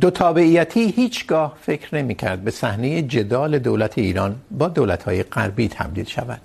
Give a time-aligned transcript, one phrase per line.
[0.00, 5.68] دو تابعیتی هیچگاه فکر نمی کرد به صحنه جدال دولت ایران با دولت های غربی
[5.68, 6.40] تبدیل شود.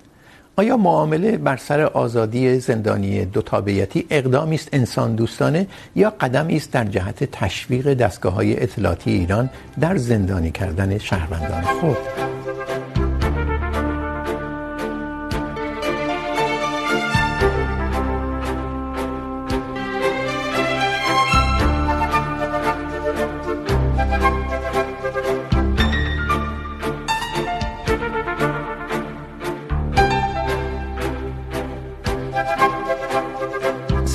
[0.56, 5.66] آیا معامله بر سر آزادی زندانی دو تابعیتی اقدامی است، انسان دوستانه،
[5.96, 11.96] یا قدمی است در جهت تشویق دستگاه های اطلاعاتی ایران در زندانی کردن شهروندان؟ خود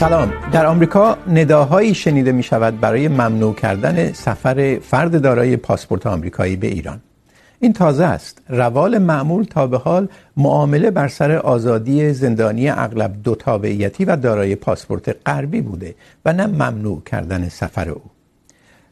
[0.03, 0.33] سلام.
[0.51, 6.67] در آمریکا نداهایی شنیده می شود برای ممنوع کردن سفر فرد دارای پاسپورت آمریکایی به
[6.67, 6.99] ایران.
[7.59, 8.41] این تازه است.
[8.49, 14.55] روال معمول تا به حال معامله بر سر آزادی زندانی اغلب دو تابعیتی و دارای
[14.55, 18.01] پاسپورت غربی بوده و نه ممنوع کردن سفر او.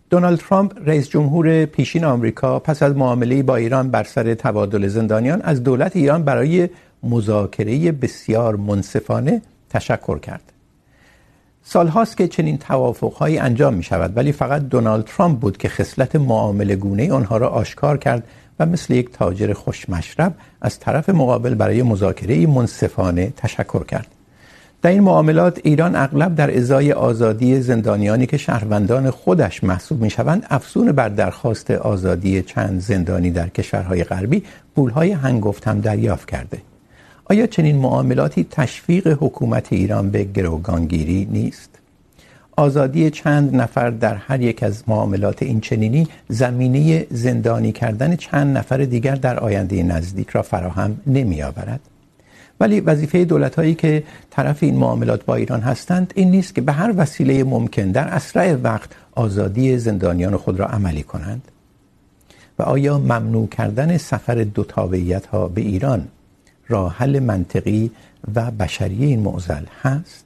[0.09, 5.41] دونالد ترامپ، رئیس جمهور پیشین آمریکا، پس از معامله با ایران بر سر تبادل زندانیان،
[5.41, 6.69] از دولت ایران برای
[7.03, 10.52] مذاکره بسیار منصفانه تشکر کرد.
[11.64, 15.70] سال هاست که چنین توافق هایی انجام می شود ولی فقط دونالد ترامپ بود که
[15.70, 18.23] خصلت معامله گونه آنها را آشکار کرد
[18.59, 24.08] و مثل یک تاجر خوشمشرب از طرف مقابل برای مذاکره منصفانه تشکر کرد.
[24.82, 30.45] در این معاملات ایران اغلب در ازای آزادی زندانیانی که شهروندان خودش محسوب می شوند
[30.50, 34.44] افزون بر درخواست آزادی چند زندانی در کشورهای غربی
[34.76, 36.70] پولهای هنگفت هم دریافت کرده.
[37.25, 41.69] آیا چنین معاملاتی تشویق حکومت ایران به گروگانگیری نیست؟
[42.58, 48.77] آزادی چند نفر در هر یک از معاملات این چنینی زمینه زندانی کردن چند نفر
[48.77, 51.80] دیگر در آینده نزدیک را فراهم نمی آورد؟
[52.59, 56.72] ولی وظیفه دولت هایی که طرف این معاملات با ایران هستند این نیست که به
[56.72, 61.42] هر وسیله ممکن در اسرع وقت آزادی زندانیان خود را عملی کنند
[62.59, 66.08] و آیا ممنوع کردن سفر دو تابعیت ها به ایران
[66.72, 67.92] راه حل منطقی
[68.36, 70.26] و بشری این معضل هست.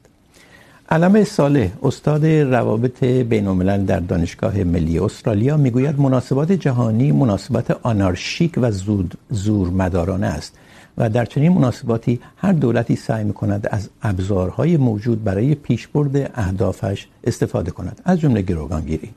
[0.90, 8.54] علم صالح، استاد روابط بین الملل در دانشگاه ملی استرالیا، میگوید مناسبات جهانی مناسبات آنارشیک
[8.58, 10.54] و زود زور مدارانه است
[10.98, 17.72] و در چنین مناسباتی هر دولتی سعی میکند از ابزارهای موجود برای پیشبرد اهدافش استفاده
[17.72, 18.02] کند.
[18.06, 19.10] از جمله گروگانگیری.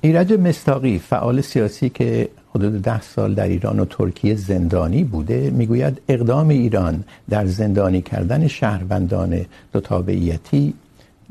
[0.00, 5.50] ایرج مستاقی، فعال سیاسی که حدود ده سال در ایران و ترکیه زندانی بوده.
[5.50, 9.40] میگوید اقدام ایران در زندانی کردن شهروندان
[9.72, 10.74] دو تابعیتی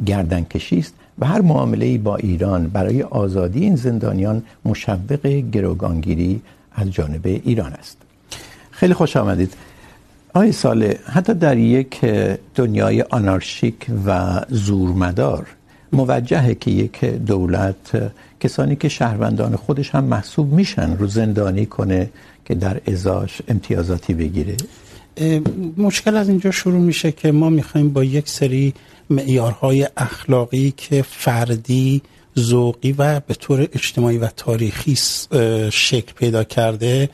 [0.05, 6.41] گردنکشی است و هر معامله با ایران برای آزادی این زندانیان مشوق گروگانگیری
[6.75, 7.97] از جانب ایران است.
[8.71, 9.53] خیلی خوش آمدید.
[10.33, 12.05] آقای ساله، حتی در یک
[12.55, 15.47] دنیای آنارشیک و زورمدار
[15.94, 22.09] موجهه که یک دولت کسانی که شهروندان خودش هم محسوب میشن رو زندانی کنه
[22.46, 24.57] که در ازاش امتیازاتی بگیره.
[25.78, 28.74] مشکل از اینجا شروع میشه که ما میخوایم با یک سری
[29.09, 32.01] معیارهای اخلاقی که فردی،
[32.40, 34.96] ذوقی و به طور اجتماعی و تاریخی
[35.72, 37.09] شکل پیدا کرده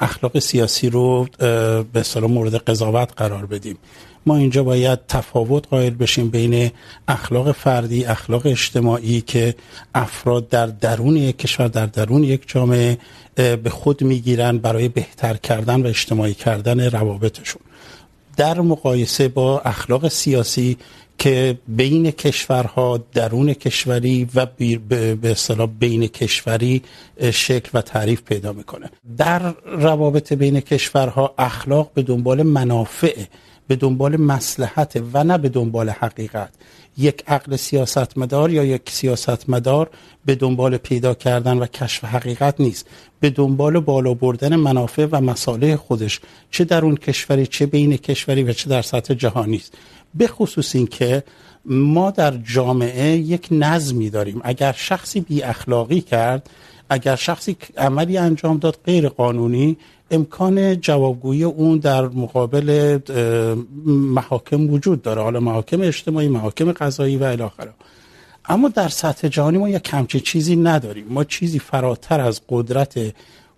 [0.00, 3.76] اخلاق سیاسی رو به اصطلاح مورد قضاوت قرار بدیم.
[4.26, 6.70] ما اینجا باید تفاوت قائل بشیم بین
[7.08, 9.54] اخلاق فردی، اخلاق اجتماعی که
[9.94, 12.98] افراد در درون یک کشور، در درون یک جامعه
[13.34, 17.62] به خود میگیرن برای بهتر کردن و اجتماعی کردن روابطشون.
[18.36, 20.76] در مقایسه با اخلاق سیاسی
[21.18, 26.82] که بین کشورها، درون کشوری و به اصطلاح بین کشوری
[27.32, 28.90] شکل و تعریف پیدا میکنه.
[29.16, 33.22] در روابط بین کشورها اخلاق به دنبال منافع
[33.70, 36.50] به دنبال مصلحت و نه به دنبال حقیقت.
[36.98, 39.90] یک عقل سیاستمدار یا یک سیاستمدار
[40.24, 42.86] به دنبال پیدا کردن و کشف حقیقت نیست.
[43.20, 46.20] به دنبال بالا بردن منافع و مصالح خودش،
[46.50, 49.74] چه در اون کشوری، چه بین کشوری و چه در سطح جهانی است.
[50.14, 51.22] به خصوص این که
[51.64, 54.40] ما در جامعه یک نظمی داریم.
[54.44, 56.50] اگر شخصی بی اخلاقی کرد،
[56.90, 59.76] اگر شخصی عملی انجام داد غیر قانونی
[60.10, 62.98] امکان جوابگویی اون در مقابل
[63.86, 65.22] محاکم وجود داره.
[65.22, 67.72] حالا محاکم اجتماعی، محاکم قضایی و الی آخره
[68.44, 71.06] اما در سطح جهانی ما یک همچین چیزی نداریم.
[71.08, 72.98] ما چیزی فراتر از قدرت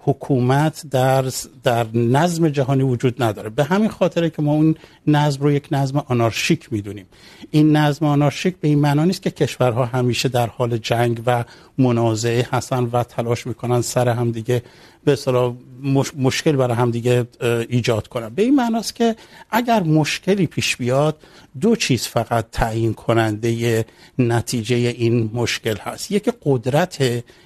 [0.05, 1.25] حکومت در
[1.63, 3.51] در نظم جهانی وجود نداره.
[3.51, 4.75] به همین خاطره که ما اون
[5.07, 7.07] نظم رو یک نظم آنارشیک میدونیم.
[7.51, 11.45] این نظم آنارشیک به این معنا نیست که کشورها همیشه در حال جنگ و
[11.79, 14.63] منازعه هستن و تلاش میکنن سر هم دیگه
[15.05, 16.13] به اصطلاح مش...
[16.17, 17.27] مشکل برای هم دیگه
[17.69, 18.29] ایجاد کنن.
[18.29, 19.17] به این معناست که
[19.51, 21.17] اگر مشکلی پیش بیاد،
[21.61, 23.85] دو چیز فقط تعیین کننده
[24.19, 26.11] نتیجه این مشکل هست.
[26.11, 27.01] یکی قدرت،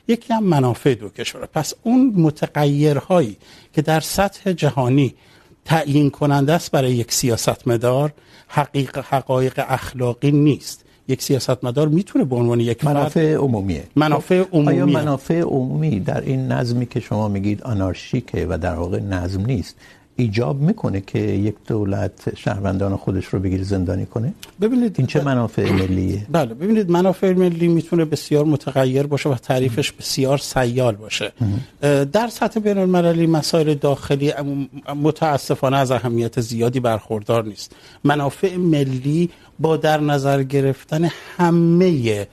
[0.08, 3.36] یکی هم منافع دو کشور پس اون متغیرهایی
[3.72, 5.14] که در سطح جهانی
[5.64, 8.12] تعیین کننده است برای یک سیاستمدار،
[8.48, 10.85] حقیق، حقایق اخلاقی نیست.
[11.08, 13.84] یک سیاستمدار میتونه به عنوان یک منافع عمومیه.
[13.96, 19.00] منافع عمومی آیا منافع عمومی در این نظمی که شما میگید آنارشیکه و در واقع
[19.00, 19.76] نظم نیست
[20.16, 25.72] ایجاب میکنه که یک دولت شهروندان خودش رو بگیره زندانی کنه؟ ببینید این چه منافع
[25.72, 31.32] ملیه؟ بله ببینید منافع ملی میتونه بسیار متغیر باشه و تعریفش بسیار سیال باشه.
[32.12, 34.32] در سطح بین المللی مسائل داخلی
[35.02, 37.72] متاسفانه از اهمیت زیادی برخوردار نیست.
[38.04, 42.26] منافع ملی با در نظر گرفتن همه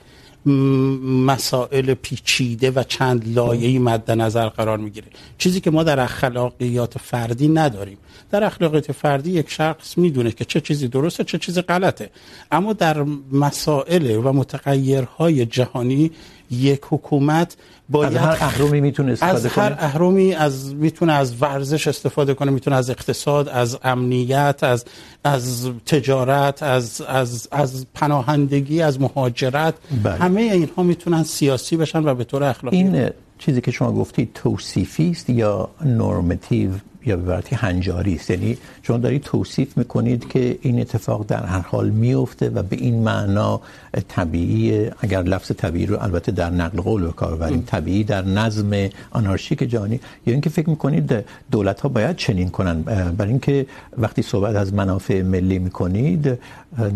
[0.46, 5.06] مسائل پیچیده و چند لایه‌ای مد نظر قرار میگیره.
[5.38, 7.98] چیزی که ما در اخلاقیات فردی نداریم.
[8.30, 12.10] در اخلاقیات فردی یک شخص میدونه که چه چیزی درسته، چه چیزی غلطه.
[12.50, 13.02] اما در
[13.32, 16.10] مسائل و متغیرهای جهانی
[16.50, 17.56] یک حکومت
[17.88, 22.50] باید از هر اهرمی میتونه استفاده از هر اهرمی از میتونه از ورزش استفاده کنه
[22.50, 24.84] میتونه از اقتصاد از امنیت از
[25.24, 29.74] از تجارت از از از پناهندگی از مهاجرت.
[30.02, 30.14] بله.
[30.14, 32.76] همه اینها میتونن سیاسی بشن و به طور اخلاقی.
[32.76, 36.70] این چیزی که شما گفتید توصیفی است یا نورماتیو
[37.06, 38.30] یا به عبارتی هنجاری است.
[38.30, 43.02] یعنی شما دارید توصیف میکنید که این اتفاق در هر حال میفته و به این
[43.02, 43.60] معنا
[44.08, 48.88] طبیعی اگر لفظ طبیعی رو البته در نقل قول به کار ببریم طبیعی در نظم
[49.10, 52.82] آنارشیک جهانی یا اینکه فکر میکنید دولت ها باید چنین کنن.
[52.82, 53.66] برای اینکه
[53.98, 56.38] وقتی صحبت از منافع ملی میکنید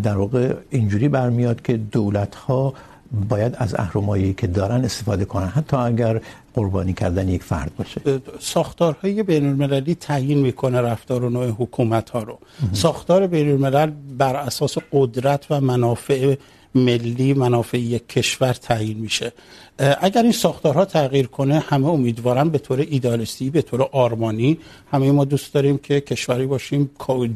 [0.03, 2.75] در واقع اینجوری برمیاد که دولت ها
[3.29, 5.47] باید از اهرمایی که دارن استفاده کنن.
[5.47, 6.21] حتی اگر
[6.55, 8.01] قربانی کردن یک فرد باشه.
[8.41, 12.39] ساختارهای بین المللی تعیین میکنه رفتار و نوع حکومت ها رو
[12.73, 16.35] ساختار بین الملل بر اساس قدرت و منافع
[16.79, 19.33] ملی منافع یک کشور تعیین میشه.
[20.01, 24.59] اگر این ساختارها تغییر کنه، همه امیدوارن به طور ایدالیستی، به طور آرمانی،
[24.93, 26.91] همه ما دوست داریم که کشوری باشیم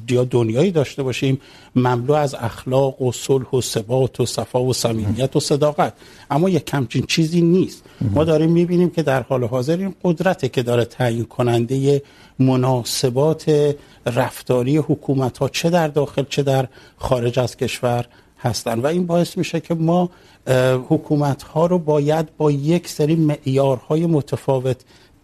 [0.09, 1.41] یا دنیایی داشته باشیم،
[1.77, 5.93] مملو از اخلاق و صلح و ثبات و صفا و صمیمیت و صداقت.
[6.31, 7.85] اما یک کمچین چیزی نیست.
[8.01, 12.03] ما داریم میبینیم که در حال حاضر این قدرته که داره تعیین کننده
[12.39, 13.75] مناسبات
[14.07, 18.07] رفتاری حکومت ها چه در داخل، چه در خارج از کشور.
[18.43, 20.11] هستن و این باعث میشه که ما
[20.89, 24.77] حکومت ها رو باید با یک سری معیارهای متفاوت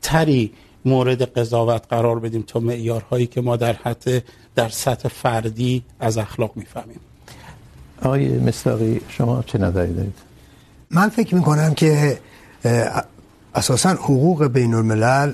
[0.02, 0.52] تری
[0.84, 4.24] مورد قضاوت قرار بدیم تا معیارهایی که ما در حد
[4.54, 7.00] در سطح فردی از اخلاق میفهمیم.
[8.02, 10.14] آقای مصداقی شما چه نظری دارید؟
[10.90, 12.18] من فکر میکنم که
[13.58, 15.32] اساسا حقوق بین الملل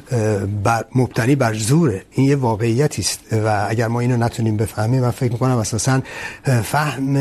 [0.64, 2.02] بر مبتنی بر زوره.
[2.10, 3.20] این یه واقعیتی است.
[3.32, 6.00] و اگر ما اینو نتونیم بفهمیم، من فکر میکنم اساسا
[6.62, 7.16] فهم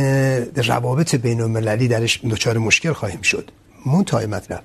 [0.56, 3.52] روابط بین المللی درش دچار مشکل خواهیم شد.
[3.86, 4.62] منتهای مطلب.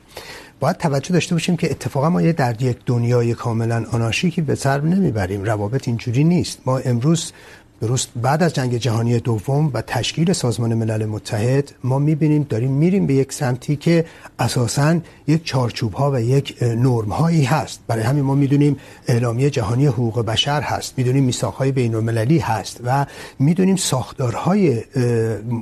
[0.60, 4.80] باید توجه داشته باشیم که اتفاقا ما یه در یک دنیای کاملا آنارشیکی به سر
[4.80, 5.44] نمیبریم.
[5.44, 6.58] روابط اینجوری نیست.
[6.66, 7.32] ما امروز
[7.80, 13.06] درست بعد از جنگ جهانی دوم و تشکیل سازمان ملل متحد، ما میبینیم داریم میریم
[13.06, 14.04] به یک سمتی که
[14.38, 17.80] اساسا یک چارچوب ها و یک نرم هایی هست.
[17.86, 18.76] برای همین ما میدونیم
[19.08, 20.94] اعلامیه جهانی حقوق بشر هست.
[20.96, 23.06] میدونیم میثاق های بین المللی هست و
[23.38, 24.82] میدونیم ساختارهای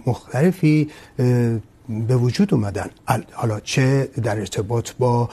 [0.07, 0.91] مختلفی
[2.09, 2.91] به وجود اومدن.
[3.33, 5.29] حالا چه در ارتباط با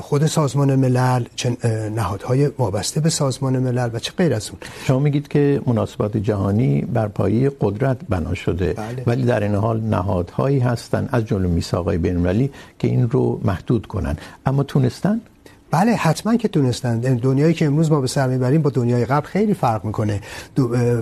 [0.00, 1.56] خود سازمان ملل چه
[1.94, 4.58] نهادهای وابسته به سازمان ملل و چه غیر از اون.
[4.84, 8.72] شما میگید که مناسبات جهانی بر پایه قدرت بنا شده.
[8.72, 9.02] بله.
[9.06, 13.86] ولی در این حال نهادهایی هستن از جمله میثاقهای بین المللی که این رو محدود
[13.86, 14.16] کنن.
[14.46, 15.20] اما تونستن؟
[15.70, 17.00] بله، حتما که تونستن.
[17.00, 20.20] دنیایی که امروز ما به سر میبریم با دنیای قبل خیلی فرق میکنه.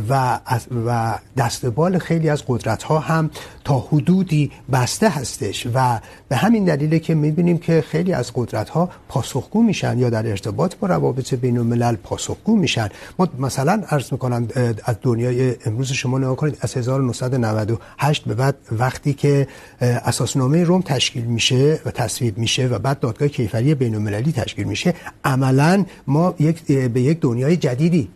[0.09, 0.41] و
[0.87, 3.31] و دستبال خیلی از قدرت ها هم
[3.65, 8.91] تا حدودی بسته هستش و به همین دلیله که میبینیم که خیلی از قدرت ها
[9.09, 12.89] پاسخگو میشن یا در ارتباط با روابط بین الملل پاسخگو میشن.
[13.19, 14.49] ما مثلا عرض میکنم
[14.85, 19.49] از دنیای امروز شما نگاه کنید، از 1998 به بعد وقتی که
[19.81, 24.95] اساسنامه روم تشکیل میشه و تصویب میشه و بعد دادگاه کیفری بین المللی تشکیل میشه،
[25.25, 28.09] عملا ما یک به یک دنیای جدیدی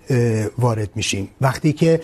[0.59, 1.29] وارد میشیم.
[1.40, 2.00] وقتی که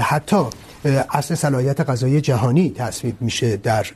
[0.00, 0.44] حتی
[0.84, 3.86] اصل صلاحیت قضایی جهانی تصویب میشه در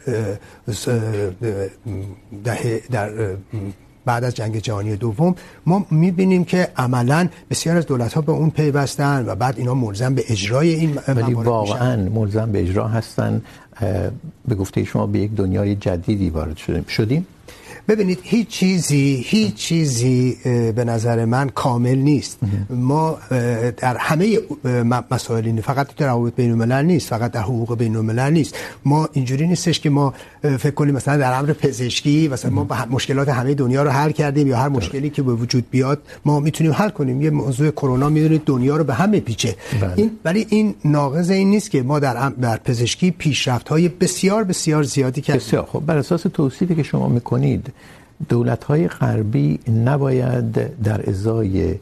[2.93, 3.11] در
[4.05, 5.35] بعد از جنگ جهانی دوم.
[5.67, 10.15] ما میبینیم که عملا بسیار از دولت ها به اون پیوستن و بعد اینا ملزم
[10.15, 13.43] به اجرای این ولی واقعا ملزم به اجرا هستن.
[14.49, 16.85] به گفته شما به یک دنیای جدیدی وارد شدیم.
[16.89, 17.27] شدیم؟
[17.89, 20.37] ببینید هیچ چیزی هیچ چیزی
[20.77, 22.39] به نظر من کامل نیست.
[22.71, 23.19] ما
[23.77, 24.39] در همه
[25.11, 28.55] مسائل این فقط در روابط بین الملل نیست فقط در حقوق بین الملل نیست.
[28.85, 33.55] ما اینجوری نیستش که ما فکر کنیم مثلا در امر پزشکی مثلا ما مشکلات همه
[33.55, 37.23] دنیا رو حل کردیم یا هر مشکلی که به وجود بیاد ما میتونیم حل کنیم.
[37.23, 39.57] یه موضوع کرونا میدونید دنیا رو به هم میپیچه
[39.97, 44.83] این ولی این ناقض این نیست که ما در در پزشکی پیشرفت های بسیار بسیار
[44.83, 45.47] زیادی کردیم.
[45.47, 45.69] بسیار.
[45.73, 47.73] خب بر اساس توصیفی که شما میکنید
[48.29, 51.75] دولت های غربی نباید در ازای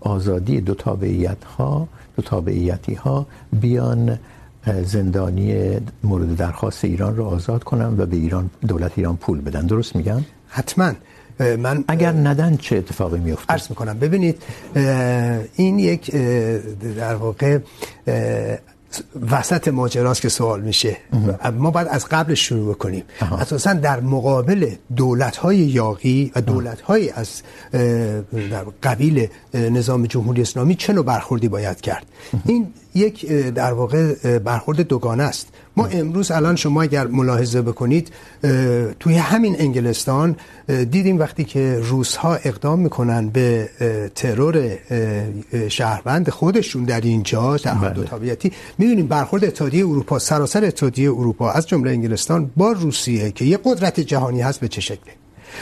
[0.00, 4.18] آزادی دو تابعیت ها دو تابعیتی ها بیان
[4.84, 9.66] زندانی مورد درخواست ایران رو آزاد کنن و به ایران دولت ایران پول بدن.
[9.66, 10.92] درست میگم؟ حتما.
[11.58, 13.98] من اگر ندن چه اتفاقی میفته عرض میکنم.
[13.98, 14.42] ببینید
[15.56, 16.10] این یک
[16.96, 17.58] در واقع
[19.30, 20.96] وسط ماجراست که سوال میشه.
[21.52, 23.04] ما باید از قبل شروع بکنیم.
[23.20, 27.42] اساسا در مقابل دولت‌های یاغی و دولت‌های از
[28.50, 32.06] در قبیل نظام جمهوری اسلامی چه نوع برخوردی باید کرد.
[32.46, 35.48] این یک در واقع برخورد دوگانه است.
[35.76, 38.12] ما امروز الان شما اگر ملاحظه بکنید
[39.00, 40.36] توی همین انگلستان
[40.90, 43.68] دیدیم وقتی که روس‌ها اقدام میکنن به
[44.14, 44.78] ترور
[45.68, 51.66] شهروند خودشون در اینجا در دو تابعیتی میدونیم برخورد اتحادیه اروپا سراسر اتحادیه اروپا از
[51.66, 55.12] جمله انگلستان با روسیه که یه قدرت جهانی هست به چه شکله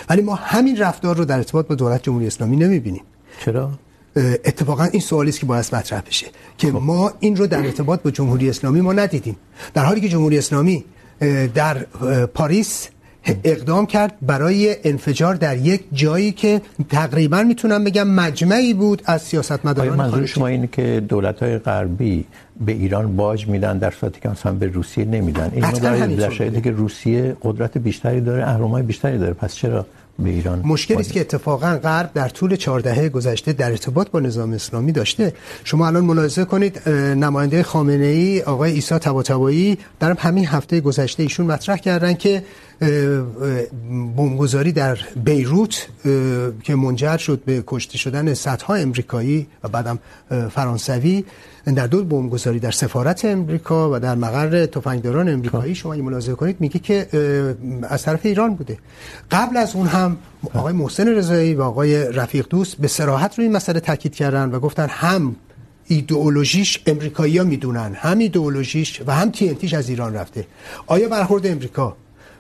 [0.08, 3.02] ولی ما همین رفتار رو در ارتباط با دولت جمهوری اسلامی نمیبینیم.
[3.44, 3.70] چرا؟
[4.16, 6.26] اتفاقا این سوالی است که باید مطرح بشه
[6.58, 9.36] که ما این رو در ارتباط با جمهوری اسلامی ما ندیدیم.
[9.74, 10.84] در حالی که جمهوری اسلامی
[11.54, 11.76] در
[12.34, 12.88] پاریس
[13.44, 19.96] اقدام کرد برای انفجار در یک جایی که تقریباً میتونم بگم مجمعی بود از سیاستمداران
[19.96, 22.24] منظور شما اینه که دولت‌های غربی
[22.60, 26.70] به ایران باج میدن در صورتی که مثلا به روسیه نمیدن؟ این در شرایطی که
[26.70, 29.32] روسیه قدرت بیشتری داره اهرم‌های بیشتری داره.
[29.32, 29.86] پس چرا
[30.18, 30.62] به ایران.
[30.64, 34.92] مشکلی است که اتفاقا غرب در طول 4 دهه گذشته در ارتباط با نظام اسلامی
[34.92, 35.32] داشته.
[35.64, 41.46] شما الان ملاحظه کنید نماینده خامنه ای آقای عیسی طباطبایی در همین هفته گذشته ایشون
[41.46, 42.42] مطرح کردن که
[44.16, 45.88] بمبگذاری در بیروت
[46.62, 49.98] که منجر شد به کشته شدن صدها امریکایی و بعدم
[50.50, 51.24] فرانسوی.
[51.74, 56.60] در دو بمبگذاری در سفارت امریکا و در مقر تفنگداران امریکایی شما این ملاحظه کنید
[56.60, 57.06] میگه که
[57.82, 58.78] از طرف ایران بوده.
[59.30, 60.16] قبل از اون هم
[60.54, 64.58] آقای محسن رضایی و آقای رفیق دوست به صراحت روی این مسئله تاکید کردن و
[64.60, 65.36] گفتن هم
[65.86, 70.46] ایدئولوژیش امریکایی‌ها میدونن هم ایدئولوژیش و هم تی از ایران رفته.
[70.86, 71.96] آیا برخورد امریکا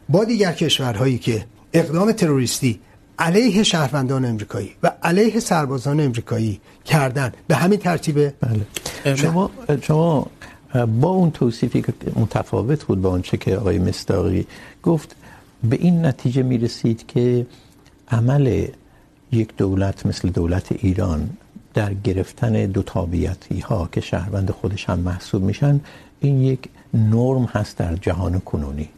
[0.08, 2.80] با دیگر کشورهایی که اقدام تروریستی
[3.18, 7.32] علیه شهروندان امریکایی و علیه سربازان امریکایی کردن.
[7.46, 8.34] به همین ترتیبه.
[8.40, 9.16] بله.
[9.16, 9.50] شما
[9.82, 10.26] شما
[11.00, 14.46] با اون توصیفی که متفاوت بود با اونچه که آقای مصداقی
[14.82, 15.16] گفت،
[15.64, 17.46] به این نتیجه میرسید که
[18.08, 18.66] عمل
[19.32, 21.30] یک دولت مثل دولت ایران
[21.74, 25.80] در گرفتن دو تابعیتی ها که شهروند خودش هم محسوب میشن،
[26.20, 28.88] این یک نرم هست در جهان کنونی.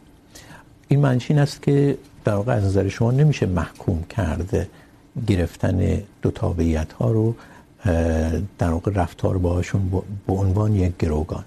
[0.87, 4.67] این معنیش این است که در واقع از نظر شما نمیشه محکوم کرد
[5.27, 7.35] گرفتن دو تابعیت ها رو
[8.57, 9.91] در واقع رفتار باهاشون
[10.27, 11.43] به عنوان یک گروگان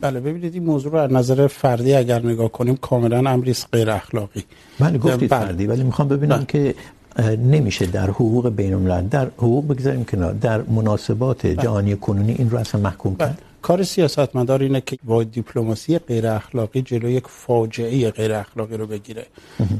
[0.00, 4.44] بله ببینید این موضوع رو از نظر فردی اگر نگاه کنیم کاملا امری غیر اخلاقی
[4.80, 5.40] بله گفتید بله.
[5.40, 6.44] فردی ولی میخوام ببینم بله.
[6.46, 6.74] که
[7.36, 12.58] نمیشه در حقوق بین الملل در حقوق بگذاریم کنار در مناسبات جهانی کنونی این رو
[12.58, 13.42] اصلا محکوم کرد.
[13.62, 19.26] کار سیاستمدار اینه که با دیپلماسی غیر اخلاقی جلوی یک فاجعه غیر اخلاقی رو بگیره.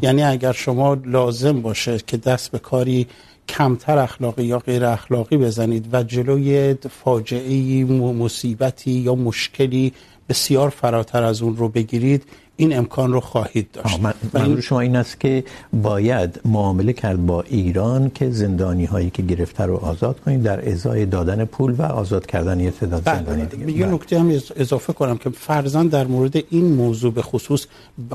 [0.03, 3.07] یعنی اگر شما لازم باشه که دست به کاری
[3.49, 9.93] کمتر اخلاقی یا غیر اخلاقی بزنید و جلوی فاجعه مصیبتی یا مشکلی
[10.29, 12.25] بسیار فراتر از اون رو بگیرید
[12.61, 14.01] این امکان رو خواهید داشت.
[14.01, 19.23] من منظور شما این است که باید معامله کرد با ایران که زندانی هایی که
[19.23, 23.73] گرفته رو آزاد کنید در ازای دادن پول و آزاد کردن یه تعداد زندانی دیگه.
[23.73, 27.67] یه نکته هم اضافه کنم که فرضاً در مورد این موضوع به خصوص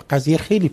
[0.10, 0.70] قضیه خیلی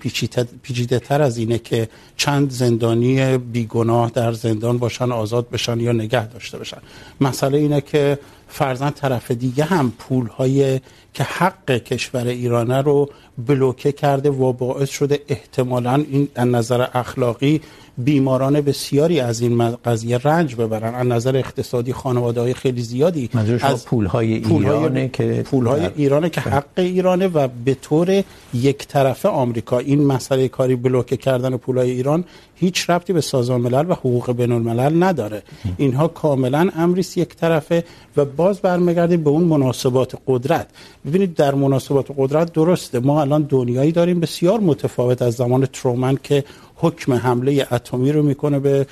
[0.62, 6.26] پیچیده تر از اینه که چند زندانی بیگناه در زندان باشن آزاد بشن یا نگه
[6.26, 6.78] داشته بشن
[7.20, 8.18] مسئله اینه که
[8.50, 10.80] فرزن طرف دیگه هم پول های
[11.14, 13.10] که حق کشور ایرانه رو
[13.46, 17.60] بلوکه کرده و باعث شده، احتمالا این از نظر اخلاقی
[18.04, 20.94] بیماران بسیاری از این قضیه رنج ببرن.
[20.94, 23.30] از نظر اقتصادی خانواده های خیلی زیادی.
[23.60, 28.22] از پول های ایرانه که پول های ایرانه که حق ایرانه و به طور
[28.54, 29.78] یک طرفه آمریکا.
[29.78, 34.32] این مسئله کاری بلوکه کردن پول های ایران هیچ ربطی به سازمان ملل و حقوق
[34.32, 35.42] بین الملل نداره.
[35.76, 37.84] اینها کاملا امری یک طرفه
[38.16, 40.66] و باز برمیگردیم به اون مناسبات قدرت.
[41.06, 43.00] ببینید در مناسبات قدرت درسته.
[43.00, 46.44] ما الان دنیایی داریم بسیار متفاوت از زمان ترومن که
[46.80, 48.86] حکم حمله اتمی رو میکنه به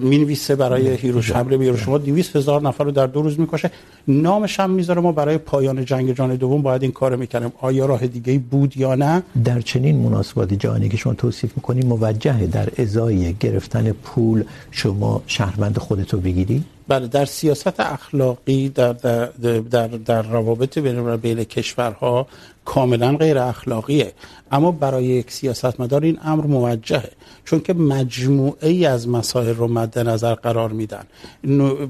[0.00, 1.38] مینویسه برای هیروشیما.
[1.38, 3.70] حمله به هیروشیما 200 هزار نفر رو در دو روز میکشه.
[4.08, 8.06] نامش هم میذاره ما برای پایان جنگ جهانی دوم باید این کارو میکنیم آیا راه
[8.06, 13.34] دیگه بود یا نه؟ در چنین مناسبات جهانی که شما توصیف میکنی موجهه در ازای
[13.40, 19.26] گرفتن پول شما شهروند خودتو بگیری؟ بله در سیاست اخلاقی در در
[19.70, 22.26] در, در روابط بین بین کشورها
[22.66, 24.12] کاملا غیر اخلاقیه.
[24.52, 27.10] اما برای یک سیاستمدار این امر موجهه
[27.44, 31.04] چون که مجموعه ای از مسائل رو مد نظر قرار میدن.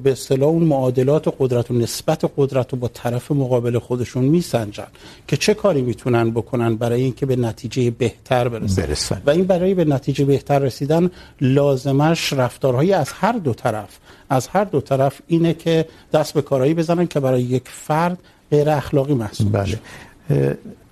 [0.02, 4.86] به اصطلاح اون معادلات قدرت و نسبت قدرت رو با طرف مقابل خودشون میسنجن
[5.28, 9.22] که چه کاری میتونن بکنن برای اینکه به نتیجه بهتر برسن, برسن.
[9.26, 11.10] و این برای به نتیجه بهتر رسیدن
[11.40, 13.98] لازمش رفتارهایی از هر دو طرف
[14.28, 18.18] از هر دو طرف اینه که دست به کارهایی بزنن که برای یک فرد
[18.50, 19.78] غیر اخلاقی محسوب بله.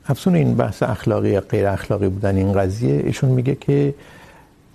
[0.07, 3.95] افسون این بحث اخلاقی یا غیر اخلاقی بودن این قضیه ایشون میگه که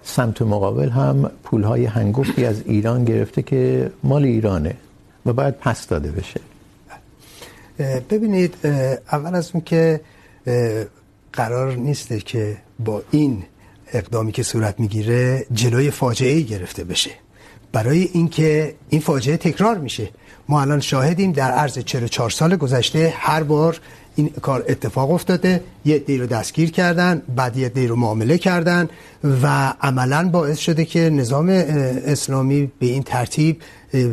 [0.04, 4.76] سمت مقابل هم پولهای هنگفتی از ایران گرفته که مال ایرانه
[5.26, 6.42] و باید پس داده بشه.
[8.10, 8.56] ببینید
[9.12, 10.02] اول از اون که
[11.34, 13.44] قرار نیسته که با این
[13.94, 17.12] اقدامی که صورت میگیره جلوی فاجعه ای گرفته بشه.
[17.72, 20.10] برای اینکه این فاجعه تکرار میشه.
[20.50, 23.80] ما الان شاهدیم در عرض 44 سال گذشته هر بار
[24.16, 25.64] این کار اتفاق افتاده.
[25.86, 28.90] یه دی رو دستگیر کردن، بعد یه دی رو معامله کردن
[29.44, 33.62] و عملا باعث شده که نظام اسلامی به این ترتیب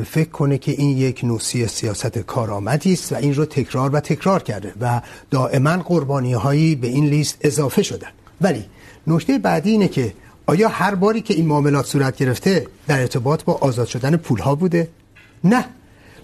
[0.04, 4.42] فکر کنه که این یک نوسی سیاست کارآمدی است و این رو تکرار و تکرار
[4.42, 8.08] کرده و دائما قربانی هایی به این لیست اضافه شدن.
[8.40, 8.64] ولی
[9.06, 10.12] نکته بعدی اینه که
[10.46, 14.54] آیا هر باری که این معاملات صورت گرفته، در ارتباط با آزاد شدن پول ها
[14.54, 14.88] بوده؟
[15.44, 15.64] نه.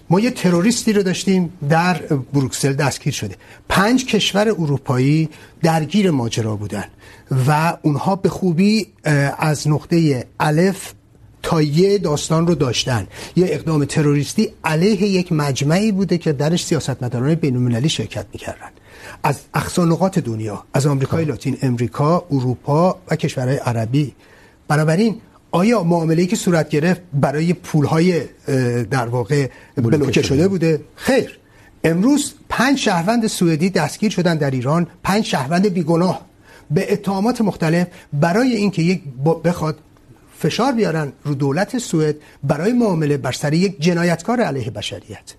[0.09, 1.93] ما یه تروریستی رو داشتیم در
[2.33, 3.35] بروکسل دستگیر شده.
[3.69, 5.29] پنج کشور اروپایی
[5.61, 6.85] درگیر ماجرا بودن
[7.47, 8.87] و اونها به خوبی
[9.37, 10.93] از نقطه الف
[11.43, 13.07] تا یه داستان رو داشتن.
[13.35, 18.69] یه اقدام تروریستی علیه یک مجمعی بوده که درش سیاستمداران بین‌المللی شرکت می‌کردن.
[19.23, 24.15] از اقصا نقاط دنیا از آمریکای لاتین امریکا اروپا و کشورهای عربی.
[24.67, 28.21] بنابراین آیا معامله‌ای که صورت گرفت برای پول‌های
[28.91, 30.47] در واقع بلوکه شده.
[30.47, 31.39] بوده؟ خیر.
[31.83, 36.25] امروز پنج شهروند سوئدی دستگیر شدن در ایران پنج شهروند بیگناه.
[36.71, 39.01] به اتهامات مختلف برای اینکه یک
[39.43, 39.77] بخواد
[40.39, 45.33] فشار بیارن رو دولت سوئد برای معامله بر سر یک جنایتکار علیه بشریت.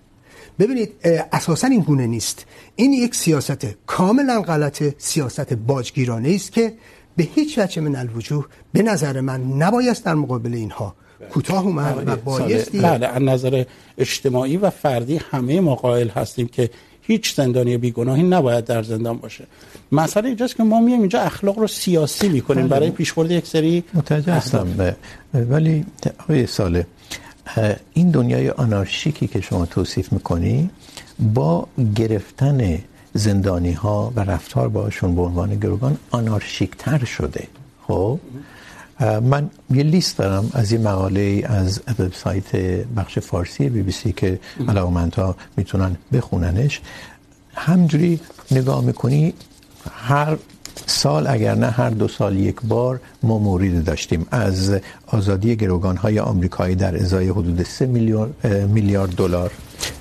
[0.59, 0.91] ببینید
[1.31, 2.45] اساسا این گونه نیست.
[2.75, 6.73] این یک سیاست کاملا غلط سیاست باجگیرانه است که
[7.15, 10.95] به هیچ وجه من الوجوه به نظر من نبایست در مقابل اینها
[11.31, 13.63] کوتاه اومد و بایستی بله از نظر
[13.97, 16.69] اجتماعی و فردی همه ما قائل هستیم که
[17.01, 19.43] هیچ زندانی بیگناهی نباید در زندان باشه.
[19.91, 22.67] مسئله اینجاست که ما میایم اینجا اخلاق رو سیاسی میکنیم.
[22.67, 24.95] برای پیشبرد یک سری متوجه هستم.
[25.33, 25.85] ولی
[26.19, 26.87] آقای ساله
[27.93, 30.69] این دنیای آنارشیکی که شما توصیف میکنی
[31.19, 32.79] با گرفتن
[33.13, 37.47] زندانی ها و رفتار باشون به عنوان گروگان آنارشیک تر شده.
[37.87, 38.19] خب؟
[38.99, 42.55] من یه لیست دارم از این مقاله از وبسایت
[42.97, 46.81] بخش فارسی بی بی سی که علاقمندها میتونن بخوننش.
[47.55, 48.19] همجوری
[48.51, 49.33] نگاه میکنی،
[49.91, 50.37] هر
[50.85, 54.27] سال اگر نه، هر دو سال یک بار ما مورد داشتیم.
[54.31, 57.85] از آزادی گروگان های آمریکایی در ازای حدود 3
[58.67, 59.51] میلیارد دلار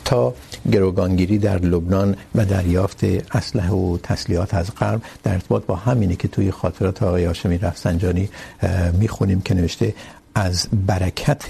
[0.04, 0.34] تا
[0.72, 6.28] گروگانگیری در لبنان و دریافت اسلحه و تسلیحات از غرب در ارتباط با همینه که
[6.28, 8.28] توی خاطرات آقای هاشمی رفسنجانی
[8.92, 9.94] میخونیم که نوشته،
[10.34, 11.44] از برکت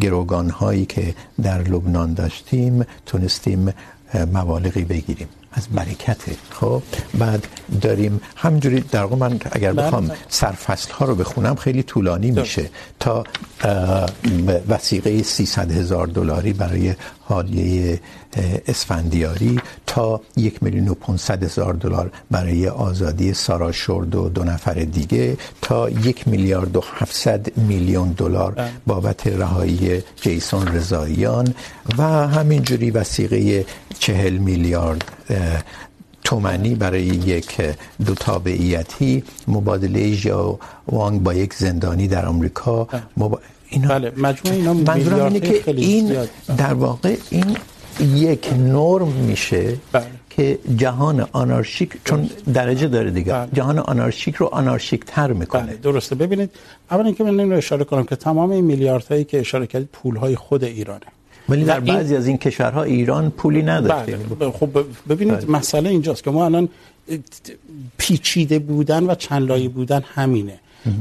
[0.00, 3.72] گروگان هایی که در لبنان داشتیم، تونستیم
[4.14, 5.28] مبالغی بگیریم.
[5.54, 6.20] از برکت.
[6.50, 6.82] خب
[7.18, 7.46] بعد
[7.80, 12.70] داریم همجوری در واقع من اگر بخوام سرفصل ها رو بخونم خیلی طولانی میشه.
[13.00, 13.24] تا
[14.68, 18.00] وثیقه 300 هزار دلاری برای حالیه
[18.68, 24.74] اسفندیاری تا یک میلیون و 500 هزار دلار برای آزادی سارا شورد و دو نفر
[24.74, 31.54] دیگه تا یک میلیارد و 700 میلیون دلار بابت رهایی جیسون رضاییان
[31.98, 33.66] و همینجوری وثیقه
[33.98, 35.04] 40 میلیارد
[36.24, 37.60] تومانی برای یک
[38.06, 43.38] دو تابعیتی مبادله ژاو وانگ با یک زندانی در آمریکا مب...
[43.74, 43.88] اینا...
[43.88, 46.16] بله مجموع اینا منظورم اینه که این
[46.56, 47.56] در واقع این
[48.00, 50.06] یک نرم میشه بله.
[50.30, 53.32] که جهان آنارشیک چون درجه داره دیگه.
[53.32, 53.48] بله.
[53.52, 55.62] جهان آنارشیک رو آنارشیک تر میکنه.
[55.62, 56.14] بله درسته.
[56.14, 56.50] ببینید
[56.90, 60.36] اول اینکه من این رو اشاره کنم که تمام این میلیاردهایی که اشاره کردید پولهای
[60.36, 61.06] خود ایرانه.
[61.48, 64.70] ولی در و این- بعضی از این کشورها ایران پولی نداشته بله خب
[65.08, 65.50] ببینید بله.
[65.50, 66.68] مسئله اینجاست که ما الان
[67.98, 70.58] پیچیده بودن و چند لایه بودن همینه.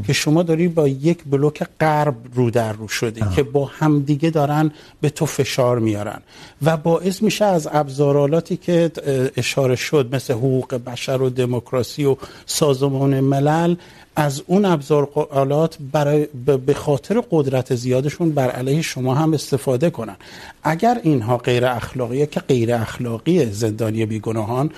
[0.08, 4.72] که شما داری با یک بلوک غرب رو در رو شدی که با همدیگه دارن
[5.02, 6.22] به تو فشار میارن
[6.62, 8.91] و باعث میشه از ابزارالاتی که
[9.38, 12.15] اشاره شد مثل حقوق بشر و دموکراسی و
[12.46, 13.76] سازمان ملل
[14.15, 16.28] از اون ابزارالات برای
[16.65, 20.15] به خاطر قدرت زیادشون بر علیه شما هم استفاده کنن.
[20.63, 24.72] اگر اینها غیر اخلاقیه که غیر اخلاقیه زندانی بیگناهان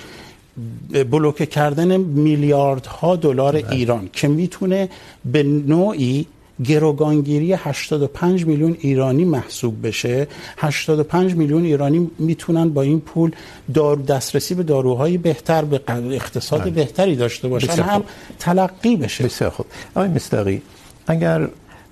[1.12, 4.90] بلوک کردن میلیاردها دلار ایران که میتونه
[5.26, 6.28] به نوعی
[6.64, 10.28] گروگانگیری 85 میلیون ایرانی محسوب بشه.
[10.58, 13.32] 85 میلیون ایرانی میتونن با این پول
[13.74, 16.70] دارو دسترسی به داروهای بهتر به اقتصاد بله.
[16.70, 18.04] بهتری داشته باشن بسیار هم
[18.40, 19.24] تلقی بشه.
[19.24, 19.66] بسیار خوب.
[19.96, 20.62] آقای مستاقی
[21.08, 21.48] اگر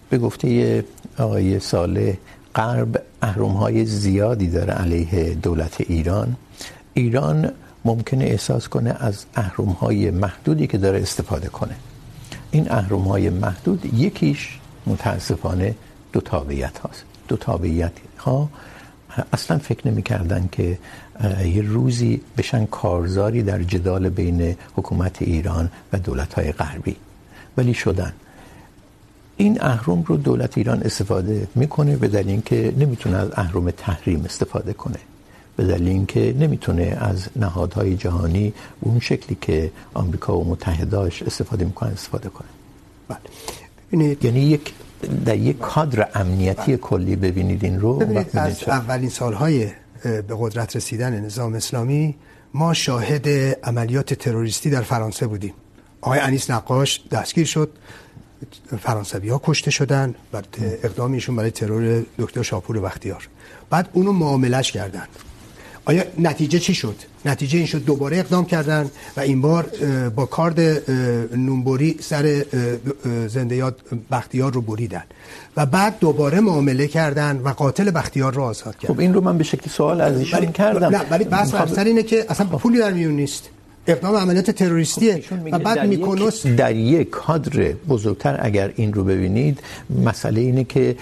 [0.10, 0.84] به گفته
[1.18, 2.14] آقای صالح
[2.56, 6.36] غرب اهرم‌های زیادی داره علیه دولت ایران
[6.94, 7.52] ایران
[7.86, 11.76] ممکنه احساس کنه از اهرم‌های محدودی که داره استفاده کنه.
[12.52, 15.76] این اهرم‌های محدود یکیش متاسفانه
[16.14, 17.04] دو تابعیت هاست.
[17.28, 18.50] دو تابعیت ها
[19.34, 20.78] اصلا فکر نمی کردن که
[21.46, 26.96] یه روزی بشن کارزاری در جدال بین حکومت ایران و دولت‌های غربی.
[27.58, 28.14] ولی شدن.
[29.38, 34.74] این اهرم رو دولت ایران استفاده میکنه، به دلیل اینکه نمیتونه از اهرم تحریم استفاده
[34.74, 35.00] کنه.
[35.56, 41.92] به دلیل اینکه نمیتونه از نهادهای جهانی اون شکلی که آمریکا و متحداش استفاده میکنن
[41.92, 42.48] استفاده کنه.
[43.08, 44.18] بله.
[44.22, 44.74] یعنی یک
[45.26, 49.72] در یک کادر امنیتی کلی ببینید این رو ببینید از اولین سالهای
[50.04, 52.16] به قدرت رسیدن نظام اسلامی
[52.54, 53.28] ما شاهد
[53.64, 55.54] عملیات تروریستی در فرانسه بودیم.
[56.02, 57.70] آقای انیس نقاش دستگیر شد.
[58.82, 60.42] فرانسوی ها کشته شدن و
[60.84, 63.28] اقدام ایشون برای ترور دکتر شاپور بختیار.
[63.70, 65.08] بعد اونو معاملش کردن.
[65.86, 69.70] آیا نتیجه چی شد؟ نتیجه این شد دوباره اقدام کردن و این بار
[70.16, 70.60] با کارد
[71.38, 72.46] نونبری سر
[73.28, 75.04] زنده یاد بختیار رو بریدن
[75.58, 78.94] و بعد دوباره معامله کردن و قاتل بختیار رو آزاد کردن.
[78.94, 80.96] خب این رو من به شکل سوال از ایشون کردم.
[80.96, 83.50] نه ولی بحث سر اینه که اصلا پولی در میون نیست.
[83.88, 89.60] اقدام عملیات تروریستیه و بعد میکنوس در یک کادر بزرگتر اگر این رو ببینید
[90.04, 90.96] مسئله اینه که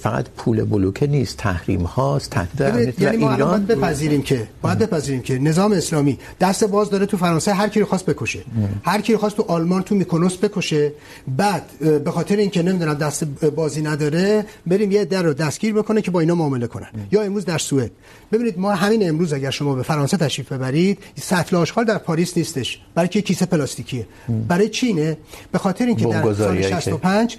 [0.00, 3.50] فقط پول بلوکه نیست تحریم هاست تهدید یعنی ما ایران.
[3.50, 7.80] باید بپذیریم که باید بپذیریم که نظام اسلامی دست باز داره تو فرانسه هر کی
[7.80, 8.44] رو خواست بکشه.
[8.84, 10.92] هر کی رو خواست تو آلمان تو میکنوس بکشه.
[11.36, 11.62] بعد
[12.04, 16.20] به خاطر اینکه نمیدونم دست بازی نداره بریم یه در رو دستگیر بکنه که با
[16.20, 16.86] اینا معامله کنن.
[17.12, 17.90] یا امروز در سوئد.
[18.32, 22.80] ببینید ما همین امروز اگر شما به فرانسه تشریف ببرید سطل آشغال در پاریس نیستش.
[22.94, 24.06] برای که کیسه پلاستیکیه.
[24.48, 25.16] برای چینه
[25.52, 27.38] به خاطر اینکه در سال 65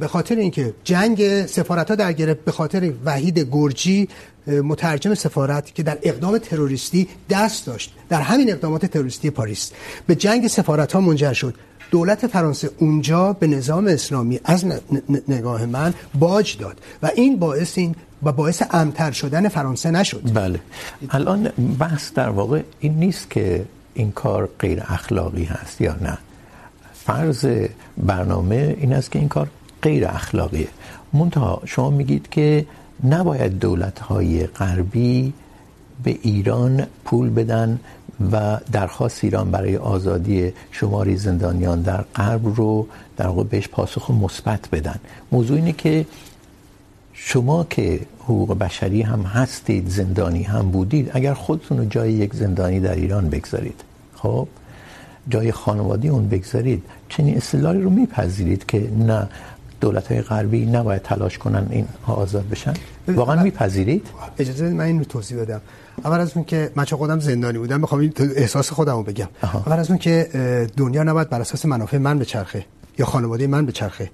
[0.00, 4.08] به خاطر اینکه جنگ سفارت‌ها در گرفت به خاطر وحید گرجی
[4.46, 7.94] مترجم سفارت که در اقدام تروریستی دست داشت.
[8.08, 9.70] در همین اقدامات تروریستی پاریس
[10.06, 11.54] به جنگ سفارت‌ها منجر شد.
[11.90, 14.64] دولت فرانسه اونجا به نظام اسلامی از
[15.28, 20.22] نگاه من باج داد و این باعث این و باعث امتر شدن فرانسه نشد.
[20.34, 20.60] بله.
[21.10, 26.18] الان بحث در واقع این نیست که این کار غیر اخلاقی هست یا نه.
[27.04, 27.46] فرض
[27.96, 29.48] برنامه این است که این کار
[29.82, 30.68] غیر اخلاقیه.
[31.12, 32.66] منتها شما میگید که
[33.04, 35.32] نباید دولت‌های غربی
[36.04, 37.80] به ایران پول بدن
[38.32, 44.70] و درخواست ایران برای آزادی شماری زندانیان در غرب رو در واقع بهش پاسخ مثبت
[44.70, 45.00] بدن.
[45.32, 46.06] موضوع اینه که
[47.12, 52.80] شما که حقوق بشری هم هستید، زندانی هم بودید، اگر خودتون رو جای یک زندانی
[52.80, 53.80] در ایران بگذارید،
[54.16, 54.48] خب؟
[55.28, 59.28] جای خانوادی اون بگذارید، چنین اصطلاحی رو میپذیرید که نه
[59.80, 62.74] دولت‌های غربی نباید تلاش کنن این آزاد بشن
[63.08, 64.06] واقعا میپذیرید
[64.38, 65.60] اجازه من این رو توضیح بدم
[66.04, 69.28] اول از اون که من چه خودم زندانی بودم میخوام این احساس خودم رو بگم
[69.42, 69.58] آها.
[69.58, 70.28] اول از اون که
[70.76, 72.64] دنیا نباید بر اساس منافع من بچرخه
[72.98, 74.10] یا خانواده من بچرخه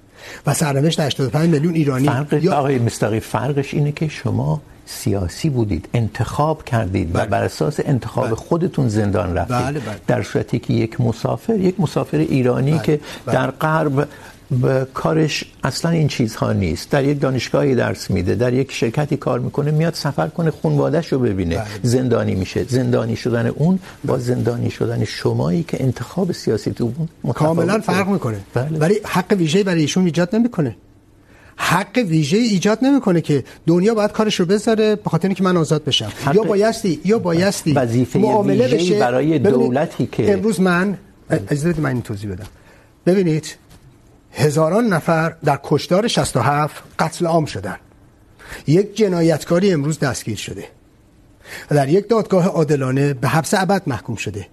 [0.47, 2.55] و سرنوشت 85 میلیون ایرانی فرقش یا...
[2.55, 7.23] آقای مستقی فرقش اینه که شما سیاسی بودید انتخاب کردید بله.
[7.23, 8.35] و بر اساس انتخاب بله.
[8.35, 10.01] خودتون زندان رفتید بله بله.
[10.07, 12.83] در صورتی که یک مسافر یک مسافر ایرانی بله.
[12.83, 13.35] که بله.
[13.35, 14.07] در غرب به
[14.95, 16.91] کارش اصلا این چیزها نیست.
[16.91, 21.19] در یک دانشگاهی درس میده در یک شرکتی کار میکنه میاد سفر کنه خانواده‌اش رو
[21.19, 21.57] ببینه.
[21.57, 21.67] بله.
[21.83, 22.65] زندانی میشه.
[22.65, 26.93] زندانی شدن اون با زندانی شدن شمایی که انتخاب سیاسی تو
[27.35, 28.37] کاملا فرق میکنه.
[28.55, 28.79] بله.
[28.79, 30.77] ولی حق ویژه‌ای برای ایشون ایجاد نمیکنه.
[31.57, 35.85] حق ویژه ایجاد نمیکنه که دنیا باید کارش رو بذاره به خاطر اینکه من آزاد
[35.85, 36.13] بشم.
[36.35, 37.73] یا بایستی یا بایستی
[38.15, 38.99] معامله بشه.
[38.99, 40.99] برای دولتی که امروز من
[41.31, 42.47] اجازه من این توضیح بدم.
[43.07, 43.57] ببینید
[44.37, 47.77] هزاران نفر در کشتار 67 قتل عام شدن
[48.67, 50.65] یک جنایتکاری امروز دستگیر شده.
[51.71, 54.47] و در یک دادگاه عادلانه به حبس ابد محکوم شده.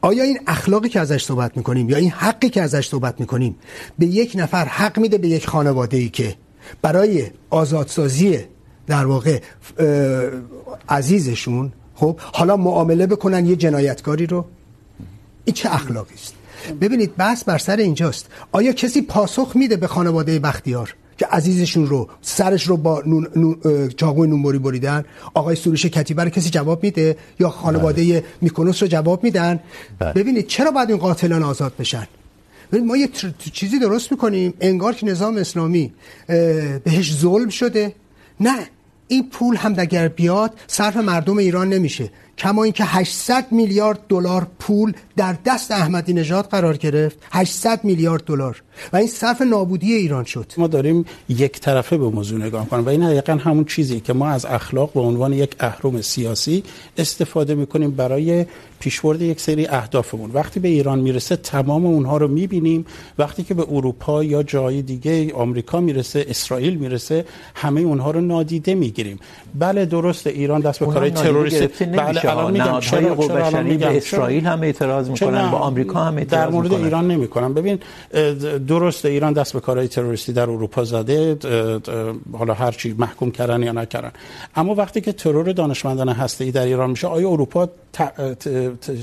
[0.00, 3.56] آیا این اخلاقی که ازش صحبت میکنیم یا این حقی که ازش صحبت میکنیم
[3.98, 6.34] به یک نفر حق میده به یک خانواده ای که
[6.82, 8.38] برای آزادسازی
[8.86, 9.40] در واقع
[10.88, 14.44] عزیزشون، خب، حالا معامله بکنن یه جنایتکاری رو؟
[15.44, 16.34] این چه اخلاقی است؟
[16.80, 18.26] ببینید بحث بر سر اینجاست.
[18.52, 23.88] آیا کسی پاسخ میده به خانواده بختیار که عزیزشون رو سرش رو با نون نون
[23.96, 28.24] چاقوی نونبری بریدن؟ آقای سروش کتیبه رو کسی جواب میده؟ یا خانواده.
[28.40, 29.60] میکنوس رو جواب میدن.
[30.14, 32.06] ببینید چرا باید این قاتلان آزاد بشن؟
[32.86, 33.08] ما یه
[33.52, 34.54] چیزی درست میکنیم.
[34.60, 35.92] انگار که نظام اسلامی
[36.84, 37.94] بهش ظلم شده.
[38.40, 38.58] نه
[39.08, 42.10] این پول هم اگر بیاد صرف مردم ایران نمیشه.
[42.38, 47.18] کما اینکه 800 میلیارد دلار پول در دست احمدی نژاد قرار گرفت.
[47.32, 48.62] 800 میلیارد دلار.
[48.92, 50.52] و این صرف نابودی ایران شد.
[50.56, 54.28] ما داریم یک طرفه به موضوع نگاه کنیم و این حقیقا همون چیزی که ما
[54.28, 56.64] از اخلاق به عنوان یک اهرم سیاسی
[56.98, 58.46] استفاده میکنیم برای
[58.80, 60.30] پیشبرد یک سری اهدافمون.
[60.30, 62.86] وقتی به ایران میرسه تمام اونها رو میبینیم.
[63.18, 68.74] وقتی که به اروپا یا جای دیگه آمریکا میرسه اسرائیل میرسه همه اونها رو نادیده
[68.74, 69.18] میگیریم.
[69.54, 74.46] بله درست ایران دست به کارهای تروریستی بله الان میگم چرا چرا الان میگم اسرائیل
[74.46, 76.84] هم اعتراض میکنن با آمریکا هم اعتراض در مورد میکنن.
[76.84, 77.78] ایران نمیکنن ببین
[78.68, 81.38] درست ایران دست به کارهای تروریستی در اروپا زده
[82.32, 84.12] حالا هر چی محکوم کردن یا نکردن.
[84.56, 87.68] اما وقتی که ترور دانشمندان هسته‌ای در ایران میشه آیا اروپا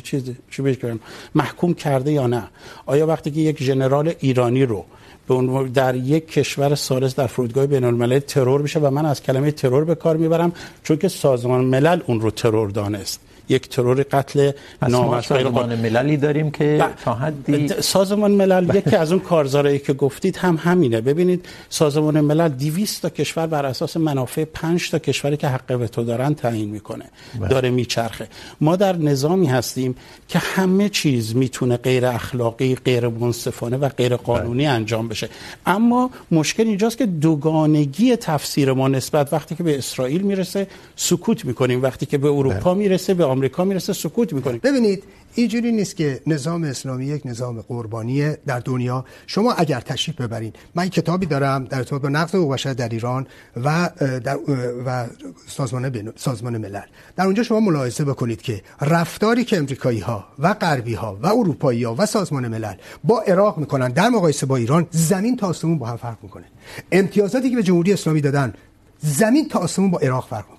[0.04, 1.00] چیز چی بگم؟
[1.36, 2.44] محکوم کرده یا نه؟
[2.86, 4.86] آیا وقتی که یک ژنرال ایرانی رو
[5.30, 9.24] به عنوان در یک کشور سالس در فرودگاه بین الملل ترور میشه و من از
[9.24, 10.52] کلمه ترور به کار میبرم،
[10.84, 13.20] چون که سازمان ملل اون رو ترور دانست.
[13.50, 14.52] یک ترور قتل
[14.90, 20.38] نامشروع سازمان مللی داریم که تا حدی سازمان ملل یکی از اون کارزارایی که گفتید
[20.38, 21.02] هم همینه.
[21.02, 26.04] ببینید سازمان ملل 200 تا کشور بر اساس منافع 5 تا کشوری که حق وتو
[26.04, 27.06] دارن تعیین میکنه.
[27.50, 28.28] داره میچرخه.
[28.62, 29.96] ما در نظامی هستیم
[30.28, 35.30] که همه چیز میتونه غیر اخلاقی غیر منصفانه و غیر قانونی انجام بشه.
[35.66, 41.82] اما مشکل اینجاست که دوگانگی تفسیر ما نسبت وقتی که به اسرائیل میرسه سکوت میکنیم.
[41.84, 45.04] وقتی که به اروپا میرسه به آمریکا میرسه، سکوت میکنیم ببینید،
[45.36, 49.06] اینجوری نیست که نظام اسلامی یک نظام قربانیه در دنیا.
[49.28, 53.28] شما اگر تشریف ببرین، من کتابی دارم در ارتباط با نقض حقوق بشر در ایران
[53.56, 53.90] و
[54.24, 54.38] در
[54.86, 55.08] و
[55.48, 56.82] سازمان بین، سازمان ملل.
[57.16, 61.84] در اونجا شما ملاحظه بکنید که رفتاری که امریکایی ها و غربی ها و اروپایی
[61.84, 65.86] ها و سازمان ملل با عراق میکنن، در مقایسه با ایران زمین تا آسمون با
[65.88, 66.46] هم فرق میکنه.
[66.92, 68.54] امتیازاتی که به جمهوری اسلامی دادن،
[69.00, 70.59] زمین تا آسمون با عراق فرق میکنه.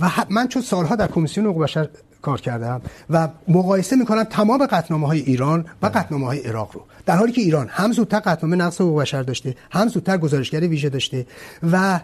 [0.00, 1.88] و من چون سالها در کمیسیون حقوق بشر
[2.22, 2.80] کار کردم
[3.10, 7.40] و مقایسه میکنم تمام قطعنامه های ایران و قطعنامه های عراق رو در حالی که
[7.40, 11.26] ایران هم زودتر قطعنامه نقض حقوق بشر داشته هم زودتر گزارشگر ویژه داشته
[11.72, 12.00] و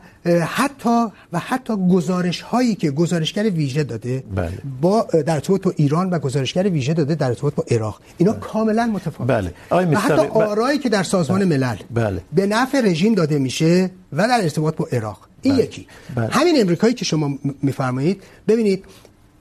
[0.46, 4.52] حتی و حتی گزارش هایی که گزارشگر ویژه داده بله.
[4.80, 8.40] با در ارتباط با ایران و گزارشگر ویژه داده در ارتباط با عراق اینا بله.
[8.40, 9.52] کاملا متفاوته بله.
[9.70, 11.58] و حتی آرایی که در سازمان بله.
[11.58, 12.22] ملل بله.
[12.32, 15.64] به نفع رژیم داده میشه و در ارتباط با عراق این بله.
[15.64, 16.28] یکی بله.
[16.28, 18.84] همین امریکایی که شما میفرمایید ببینید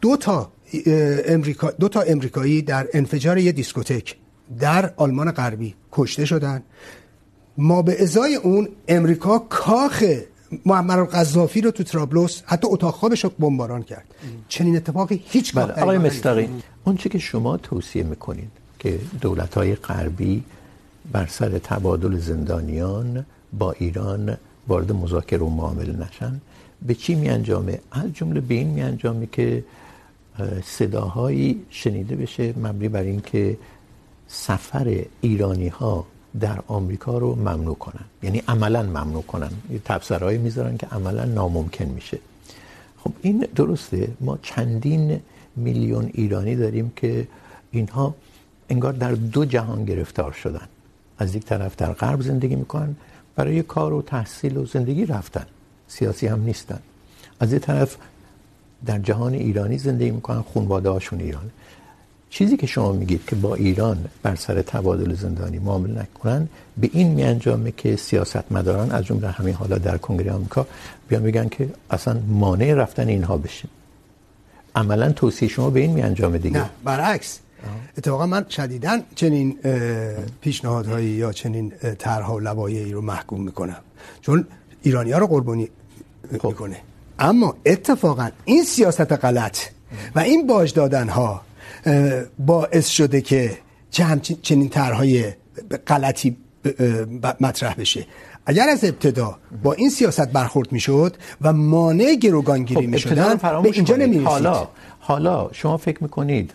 [0.01, 0.51] دو تا
[1.35, 4.15] امریکا دو تا امریکایی در انفجار یه دیسکوتک
[4.59, 6.63] در آلمان غربی کشته شدن
[7.57, 10.03] ما به ازای اون امریکا کاخ
[10.65, 14.05] معمر القذافی رو تو ترابلوس حتی اتاق خوابش رو بمباران کرد
[14.47, 15.73] چنین اتفاقی هیچ بله.
[15.73, 16.49] آقای مستقی
[16.85, 20.43] اون چی که شما توصیه میکنید که دولت‌های غربی
[21.11, 26.41] بر سر تبادل زندانیان با ایران وارد مذاکره و معامله نشن.
[26.81, 29.63] به چی می انجامه از جمله به این می انجامه که
[30.63, 33.57] صداهایی شنیده بشه، مبنی بر این که
[34.27, 36.05] سفر ایرانی ها
[36.39, 38.05] در آمریکا رو ممنوع کنن.
[38.23, 39.49] یعنی عملا ممنوع کنن.
[39.71, 42.19] یه تبصرهایی میذارن که عملا ناممکن میشه.
[42.97, 44.07] خب این درسته.
[44.21, 45.19] ما چندین
[45.55, 47.27] میلیون ایرانی داریم که
[47.71, 48.15] اینها
[48.69, 50.67] انگار در دو جهان گرفتار شدن.
[51.17, 52.95] از یک طرف در غرب زندگی میکنن
[53.35, 55.45] برای کار و تحصیل و زندگی رفتن.
[55.87, 56.79] سیاسی هم نیستن.
[57.39, 57.97] از یه طرف
[58.85, 61.51] در جهان ایرانی زندگی میکنن خانواده هاشون ایران.
[62.29, 67.07] چیزی که شما میگید که با ایران بر سر تبادل زندانی معامله نکنن، به این
[67.07, 70.67] می انجامه که سیاستمداران از جمله همین حالا در کنگره آمریکا
[71.07, 73.67] بیان میگن که اصلا مانع رفتن اینها بشه.
[74.75, 76.59] عملا توصیه شما به این می انجامه دیگه.
[76.59, 77.39] نه، برعکس.
[77.97, 79.59] اتفاقا من شدیدا چنین
[80.41, 83.77] پیشنهادهایی یا چنین طرح و لوایحی رو محکوم میکنم.
[84.21, 84.47] چون
[84.81, 85.69] ایرانی ها رو قربانی
[86.37, 86.47] خب.
[86.47, 86.77] میکنه.
[87.19, 89.57] اما اتفاقا این سیاست غلط
[90.15, 91.41] و این باج دادن ها
[92.39, 93.57] باعث شده که
[93.91, 95.33] چه همچین چنین طرحهای
[95.87, 96.37] غلطی
[97.39, 98.05] مطرح بشه.
[98.45, 103.95] اگر از ابتدا با این سیاست برخورد میشد و مانع گروگانگیری خب میشدن به اینجا
[103.95, 104.27] نمیرسید.
[104.27, 104.67] حالا
[104.99, 106.53] حالا شما فکر میکنید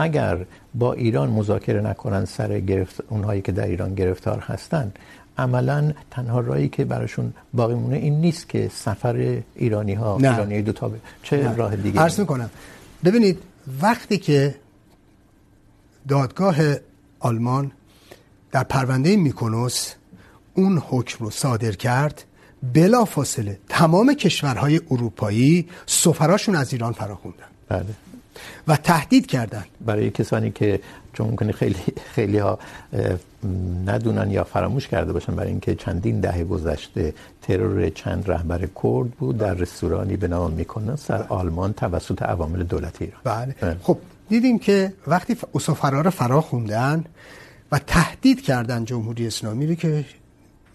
[0.00, 0.38] اگر
[0.74, 4.92] با ایران مذاکره نکنن سر گرفت اونهایی که در ایران گرفتار هستن
[5.38, 10.30] عملا تنها راهی که براشون باقی مونه این نیست که سفر ایرانی ها نه.
[10.30, 11.56] ایرانی دو تا چه نه.
[11.56, 12.50] راه دیگه عرض میکنم
[13.04, 13.38] ببینید
[13.82, 14.54] وقتی که
[16.08, 16.56] دادگاه
[17.20, 17.72] آلمان
[18.52, 19.92] در پرونده میکونوس
[20.54, 22.24] اون حکم رو صادر کرد
[22.74, 27.94] بلا فاصله تمام کشورهای اروپایی سفراشون از ایران فرا خوندن بله
[28.68, 29.64] و تهدید کردن.
[29.80, 30.80] برای کسانی که
[31.12, 31.76] چون ممکنه خیلی
[32.14, 32.58] خیلی ها
[33.86, 39.38] ندونن یا فراموش کرده باشن برای اینکه چندین دهه گذشته ترور چند رهبر کرد بود
[39.38, 43.20] در رستورانی به نام میکنن در آلمان توسط عوامل دولت ایران.
[43.24, 43.54] بله.
[43.60, 43.76] بله.
[43.82, 43.98] خب
[44.28, 47.04] دیدیم که وقتی سفرا رو فرا خوندن
[47.72, 50.04] و تهدید کردن جمهوری اسلامی رو که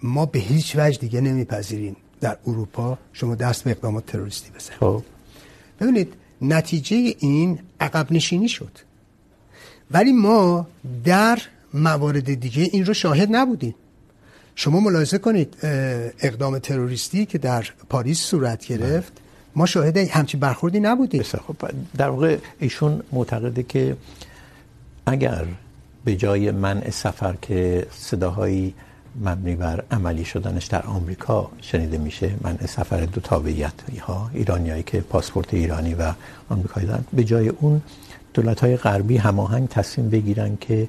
[0.04, 4.80] ما به هیچ وجه دیگه نمیپذیریم در اروپا شما دست به اقدامات تروریستی بزنید.
[4.80, 5.04] خب.
[5.80, 6.14] ببینید
[6.54, 8.72] نتیجه این عقب نشینی شد.
[9.92, 10.68] ولی ما
[11.04, 11.40] در
[11.74, 13.76] موارد دیگه این رو شاهد نبودیم.
[14.56, 15.58] شما ملاحظه کنید
[16.20, 19.14] اقدام تروریستی که در پاریس صورت گرفت،
[19.56, 21.24] ما شاهد همچین برخوردی نبودیم.
[21.24, 21.56] خب
[21.98, 23.98] در واقع ایشون معتقده که
[25.06, 25.46] اگر
[26.06, 28.74] به جای منع سفر که صداهایی
[29.22, 32.32] مبنی بر عملی شدنش در آمریکا شنیده میشه.
[32.42, 36.14] منع سفر دو تابعیت ها ایرانیایی که پاسپورت ایرانی و
[36.50, 37.82] آمریکایی دارن، به جای اون
[38.34, 40.88] دولت های غربی هماهنگ تصمیم بگیرن که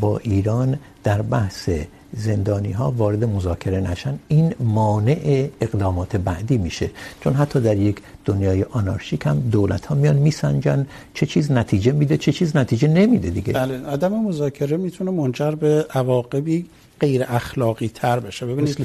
[0.00, 1.70] با ایران در بحث
[2.16, 4.18] زندانی ها وارد مذاکره نشن.
[4.28, 6.90] این مانع اقدامات بعدی میشه.
[7.20, 12.16] چون حتی در یک دنیای آنارشیک هم دولت ها میان میسنجن چه چیز نتیجه میده،
[12.16, 13.52] چه چیز نتیجه نمیده دیگه.
[13.52, 16.66] بله، عدم مذاکره میتونه منجر به عواقبی
[17.04, 18.46] غیر اخلاقی تر بشه.
[18.46, 18.78] ببینید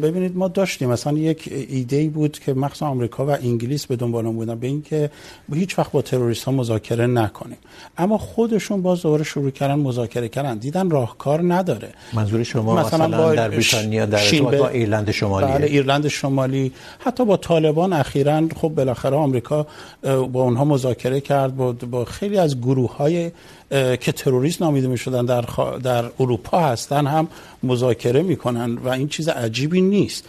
[0.00, 0.88] ببینید ما داشتیم.
[0.88, 5.10] مثلا یک ایده بود که مخصوصا آمریکا و انگلیس به دنبال اون بودن به اینکه
[5.52, 7.56] هیچ وقت با تروریست ها مذاکره نکنیم.
[7.98, 10.58] اما خودشون باز دوباره شروع کردن مذاکره کردن.
[10.58, 11.88] دیدن راهکار نداره.
[12.12, 16.72] منظور شما مثلا, مثلا با در بریتانیا در با ایرلند شمالی بله ایرلند شمالی.
[16.98, 19.66] حتی با طالبان اخیراً خب بالاخره آمریکا
[20.02, 23.30] با اونها مذاکره کرد با, با خیلی از گروه های
[23.70, 25.60] که تروریست نامیده میشدن در خ...
[25.82, 27.28] در اروپا هستن هم
[27.62, 30.24] مذاکره میکنن و این چیز عجیبی نیست.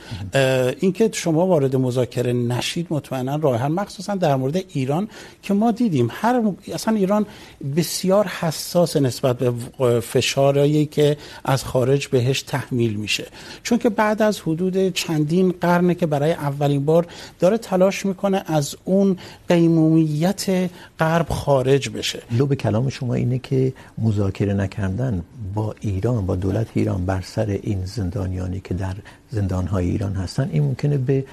[0.80, 5.08] اینکه شما وارد مذاکره نشید مطمئنا راه حل، مخصوصا در مورد ایران
[5.42, 6.42] که ما دیدیم هر
[6.74, 7.26] اصلا ایران
[7.76, 9.52] بسیار حساس نسبت به
[10.00, 13.28] فشارهایی که از خارج بهش تحمیل میشه.
[13.64, 17.08] چون که بعد از حدود چندین قرنه که برای اولین بار
[17.40, 19.18] داره تلاش میکنه از اون
[19.50, 22.22] قیمومیت غرب خارج بشه.
[22.32, 27.26] لو به کلام شما اینه که مذاکره نکردن با ایران، با دولت ایران، بر بر
[27.26, 28.96] سر این زندانیانی که در
[29.30, 31.26] زندانهای ایران هستن این ممکنه به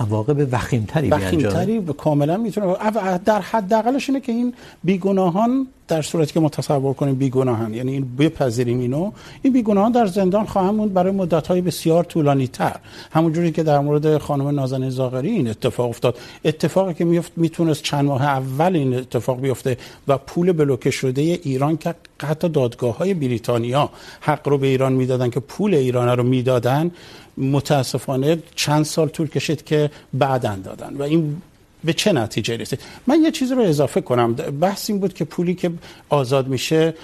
[0.00, 2.74] عواقب وخیمتری بیانجام وخیمتری کاملا میتونه
[3.24, 8.16] در حداقلش اینه که این بیگناهان در صورتی که ما تصور کنیم بیگناهن یعنی این
[8.18, 12.76] بپذیریم اینو، این بیگناهان در زندان خواهند موند برای مدت‌های بسیار طولانی تر
[13.12, 16.18] همونجوری که در مورد خانم نازنین زاغری این اتفاق افتاد.
[16.44, 19.76] اتفاقی که میفت میتونست چند ماه اول این اتفاق بیفته
[20.08, 25.40] و پول بلوکه شده ایران که حتی دادگاه‌های بریتانیا حق رو به ایران میدادن که
[25.40, 26.90] پول ایران رو میدادن
[27.40, 30.96] متاسفانه چند سال طول کشید که بعدن دادن.
[30.96, 31.42] و این
[31.84, 34.32] به چه نتیجه رسید؟ من یه چیز رو اضافه کنم.
[34.34, 35.70] بحث این بود که پولی که
[36.08, 36.94] آزاد میشه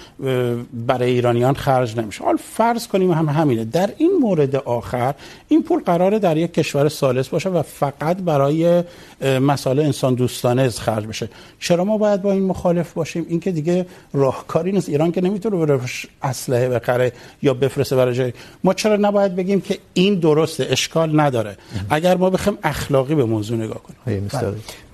[0.73, 2.23] برای ایرانیان خرج نمیشه.
[2.23, 3.65] حال فرض کنیم هم همینه.
[3.65, 5.15] در این مورد آخر
[5.47, 8.83] این پول قراره در یک کشور ثالث باشه و فقط برای
[9.21, 11.29] مسائل انسان دوستانه خرج بشه.
[11.59, 14.89] چرا ما باید با این مخالف باشیم؟ این که دیگه راهکاری نیست.
[14.89, 15.79] ایران که نمیتونه بره
[16.23, 17.11] اسلحه بخره
[17.41, 18.33] یا بفرسته برای جای.
[18.63, 21.57] ما چرا نباید بگیم که این درسته؟ اشکال نداره.
[21.89, 24.29] اگر ما بخوایم اخلاقی به موضوع نگاه کنیم.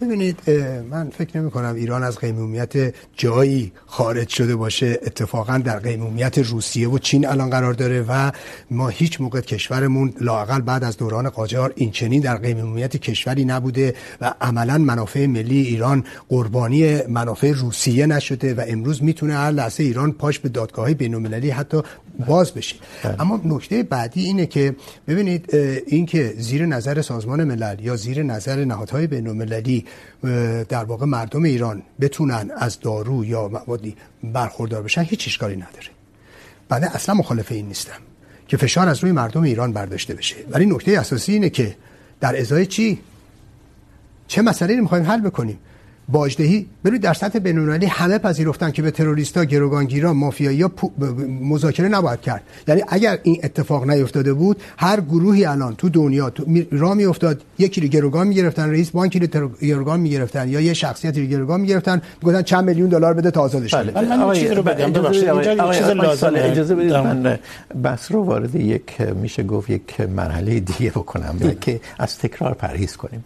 [0.01, 0.49] ببینید
[0.91, 4.99] من فکر نمی کنم ایران از قیمومیت جایی خارج شده باشه.
[5.05, 8.31] اتفاقا در قیمومیت روسیه و چین الان قرار داره و
[8.71, 13.93] ما هیچ موقع کشورمون لاقل بعد از دوران قاجار این چنین در قیمومیت کشوری نبوده
[14.21, 20.11] و عملا منافع ملی ایران قربانی منافع روسیه نشده و امروز میتونه هر لحظه ایران
[20.11, 21.81] پاش به دادگاه بین‌المللی حتی
[22.27, 22.75] باز بشه.
[23.19, 24.75] اما نکته بعدی اینه که
[25.07, 25.55] ببینید
[25.87, 29.27] این که زیر نظر سازمان ملل یا زیر نظر نهادهای بین
[29.63, 29.85] المللی
[30.69, 35.87] در واقع مردم ایران بتونن از دارو یا موادی برخوردار بشن، هیچ اشکالی نداره.
[36.69, 37.99] بنده اصلا مخالف این نیستم
[38.47, 40.35] که فشار از روی مردم ایران برداشته بشه.
[40.49, 41.75] ولی نکته اساسی اینه که
[42.19, 42.99] در ازای چی؟
[44.27, 45.59] چه مسئله میخوایم حل بکنیم؟
[46.07, 50.71] باجدهی ببینید در سطح بین‌المللی همه پذیرفتن که به تروریستا، گروگانگیرا، مافیایی‌ها
[51.41, 52.43] مذاکره نباید کرد.
[52.67, 57.81] یعنی اگر این اتفاق نیفتاده بود، هر گروهی الان تو دنیا تو راه میافتاد یکی
[57.81, 62.41] رو گروگان میگرفتن، رئیس بانکی رو گروگان میگرفتن یا یه شخصیتی رو گروگان میگرفتن، میگفتن
[62.41, 63.93] چند میلیون دلار بده تا آزادش کنید.
[63.93, 64.17] بله.
[64.17, 65.29] من چیزی رو بگم ببخشید
[66.35, 67.39] اجازه بدید من
[67.83, 73.23] بس رو وارد یک میشه گفت یک مرحله دیگه بکنم که از تکرار پرهیز کنیم.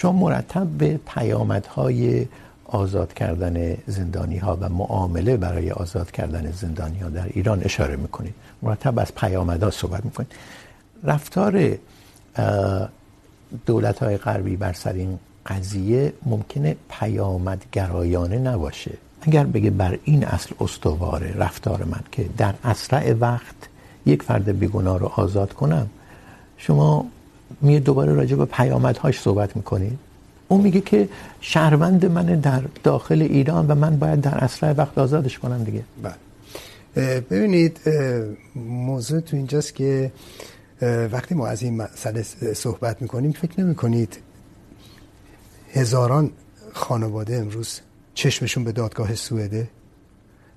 [0.00, 2.26] شما مرتب به پیامدهای
[2.64, 8.34] آزاد کردن زندانی ها و معامله برای آزاد کردن زندانی ها در ایران اشاره میکنید.
[8.62, 10.32] مرتب از پیامدها صحبت میکنید.
[11.04, 11.76] رفتار
[13.66, 18.92] دولت های غربی بر سر این قضیه ممکنه پیامدگرایانه نباشه.
[19.22, 23.56] اگر بگه بر این اصل استواره رفتار من که در اسرع وقت
[24.06, 25.90] یک فرد بیگناه رو آزاد کنم،
[26.56, 27.06] شما
[27.60, 29.98] میاد دوباره راجع به پیامدهاش صحبت میکنید.
[30.48, 31.08] اون میگه که
[31.40, 35.82] شهروند من در داخل ایران و من باید در اسرع وقت آزادش کنم دیگه.
[36.02, 37.20] بله.
[37.20, 37.80] ببینید
[38.56, 40.12] موضوع تو اینجاست که
[41.12, 42.22] وقتی ما از این مسئله
[42.54, 44.18] صحبت میکنیم، فکر نمیکنید
[45.72, 46.30] هزاران
[46.72, 47.80] خانواده امروز
[48.14, 49.68] چشمشون به دادگاه سوئده؟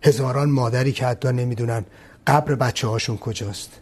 [0.01, 1.85] هزاران مادری که حتی نمیدونن
[2.27, 3.79] قبر بچه هاشون کجاست؟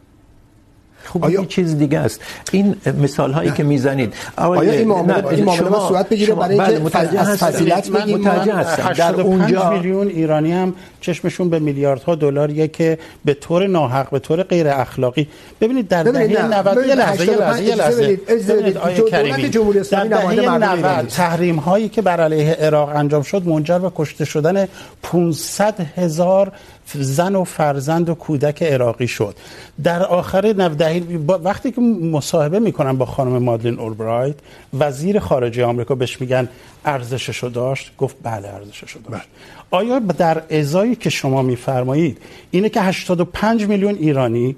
[1.03, 1.45] خب آیا...
[1.45, 2.21] چیز دیگه است.
[2.51, 7.19] این مثال هایی که میزنید آیا این معامله این معامله با صورت بگیره برای اینکه
[7.19, 8.93] از فضیلت بگیم؟ متوجه هستم.
[8.93, 14.43] در اونجا میلیون ایرانی هم چشمشون به میلیاردها دلاریه که به طور ناحق به طور
[14.43, 15.27] غیر اخلاقی
[15.61, 18.19] ببینید در دهه 90 یه لحظه یه لحظه یه لحظه.
[18.49, 23.23] ببینید آیه کریمی جمهوری اسلامی نماینده مردم 90 تحریم هایی که بر علیه عراق انجام
[23.23, 24.67] شد منجر به کشته شدن
[25.03, 26.51] 500 هزار
[26.93, 29.35] زن و فرزند و کودک عراقی شد.
[29.83, 30.99] در آخر نودهی
[31.43, 34.35] وقتی که مصاحبه میکنن با خانم مادلین اوربرایت
[34.79, 36.49] وزیر خارجه آمریکا بهش میگن
[36.85, 39.27] ارزششو داشت گفت بله ارزششو داشت.
[39.71, 42.17] آیا در ازایی که شما میفرمایید
[42.51, 44.55] اینه که 85 میلیون ایرانی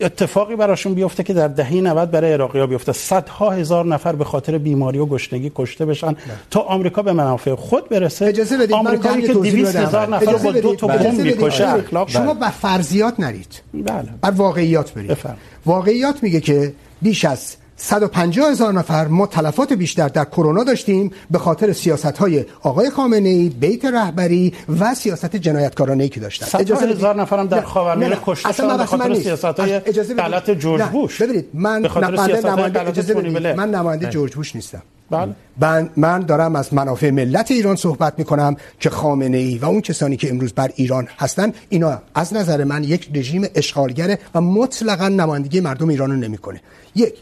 [0.00, 2.92] اتفاقی براشون بیفته که در دهه 90 برای عراقی‌ها بیفته.
[2.92, 6.16] صدها هزار نفر به خاطر بیماری و گشنگی کشته بشن
[6.50, 8.24] تا آمریکا به منافع خود برسه.
[8.26, 12.50] اجازه بدید آمریکایی که 200 هزار نفر با دو تا بمب میکشه اخلاق شما بر
[12.50, 13.62] فرضیات نرید.
[13.74, 14.08] بله.
[14.20, 15.36] بر واقعیات برید بفرم.
[15.66, 16.72] واقعیات میگه که
[17.02, 22.44] بیش از 150 هزار نفر ما تلفات بیشتر در کرونا داشتیم به خاطر سیاست های
[22.62, 26.58] آقای خامنه ای بیت رهبری و سیاست جنایتکارانه ای که داشتن.
[26.58, 29.78] اجازه هزار نفر هم در خاورمیانه کشته شدن به خاطر سیاست های
[30.14, 31.22] غلط جورج بوش.
[31.22, 31.82] ببینید من
[32.44, 33.46] نماینده اجازه بدید.
[33.46, 34.82] من نماینده جورج بوش نیستم.
[35.60, 35.90] بله.
[35.96, 40.30] من دارم از منافع ملت ایران صحبت میکنم که خامنه ای و اون کسانی که
[40.30, 45.88] امروز بر ایران هستن اینا از نظر من یک رژیم اشغالگره و مطلقا نمایندگی مردم
[45.88, 46.60] ایران رو نمیکنه.
[46.94, 47.14] یک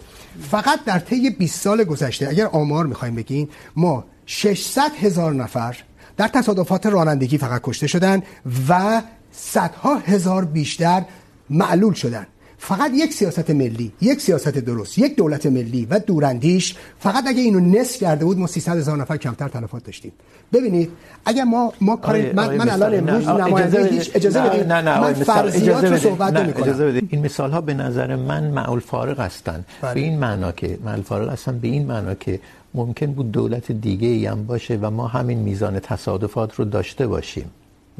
[0.50, 5.76] فقط در طی 20 سال گذشته، اگر آمار میخوایم بگین ما 600 هزار نفر
[6.16, 8.22] در تصادفات رانندگی فقط کشته شدن
[8.68, 11.04] و صدها هزار بیشتر
[11.50, 12.26] معلول شدن.
[12.62, 17.60] فقط یک سیاست ملی یک سیاست درست یک دولت ملی و دوراندیش فقط اگه اینو
[17.60, 20.12] نصف کرده بود ما 300 هزار نفر کمتر تلفات داشتیم.
[20.52, 20.90] ببینید
[21.24, 24.72] اگر ما ما کار من من الان امروز نماینده هیچ اجازه بدید.
[24.72, 26.62] نه نه من فرضیات رو صحبت نمی‌کنم.
[26.62, 27.08] اجازه بدید.
[27.10, 31.28] این مثال ها به نظر من معول فارغ هستند به این معنا که معول فارغ
[31.32, 32.40] هستن به این معنا که
[32.74, 37.50] ممکن بود دولت دیگه ای هم باشه و ما همین میزان تصادفات رو داشته باشیم.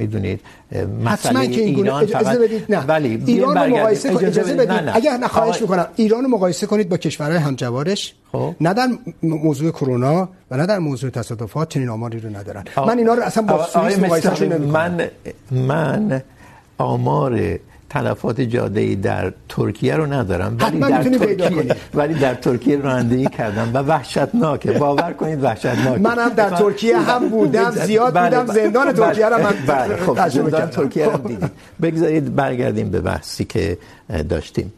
[0.00, 0.40] میدونید
[1.04, 2.84] مسئله ایران اجازه بدید نه.
[2.86, 4.28] ولی ایران رو مقایسه کنید.
[4.28, 4.72] اجازه بدید.
[4.72, 4.96] نه نه.
[4.96, 5.86] اگر نه خواهش میکنم.
[5.96, 8.14] ایران رو مقایسه کنید با کشورهای همجوارش.
[8.32, 8.54] خب.
[8.60, 8.88] نه در
[9.22, 12.64] موضوع کرونا و نه در موضوع تصادفات چنین آماری رو ندارن.
[12.76, 12.88] آه.
[12.88, 15.10] من اینا رو اصلا با سوئیس مقایسه من
[15.50, 16.22] من
[16.78, 17.58] آمار
[17.90, 23.70] تلفات جاده ای در ترکیه رو ندارم ولی در ترکیه ولی در ترکیه رانندگی کردم
[23.74, 24.72] و وحشتناکه.
[24.72, 26.00] باور کنید وحشتناکه.
[26.00, 29.96] من هم در ترکیه هم بودم زیاد بودم زندان ترکیه رو من بله.
[29.96, 31.50] خب زندان ترکیه رو دیدیم.
[31.82, 33.78] بگذارید برگردیم به بحثی که
[34.28, 34.72] داشتیم.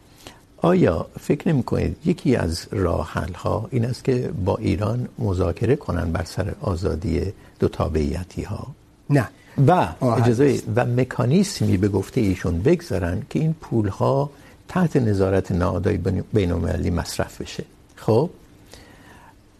[0.57, 5.75] آیا فکر نمی کنید یکی از راه حل ها این است که با ایران مذاکره
[5.75, 8.67] کنن بر سر آزادی دو تابعیتی ها
[9.09, 9.29] نه.
[9.67, 14.29] و اجازه و مکانیزمی به گفته ایشون بگذارن که این پول ها
[14.67, 15.97] تحت نظارت نهادهای
[16.33, 17.63] بین المللی مصرف بشه.
[17.95, 18.29] خب؟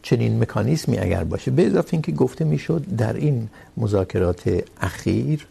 [0.01, 5.47] چنین مکانیزمی اگر باشه به اضافه اینکه گفته میشد در این مذاکرات اخیر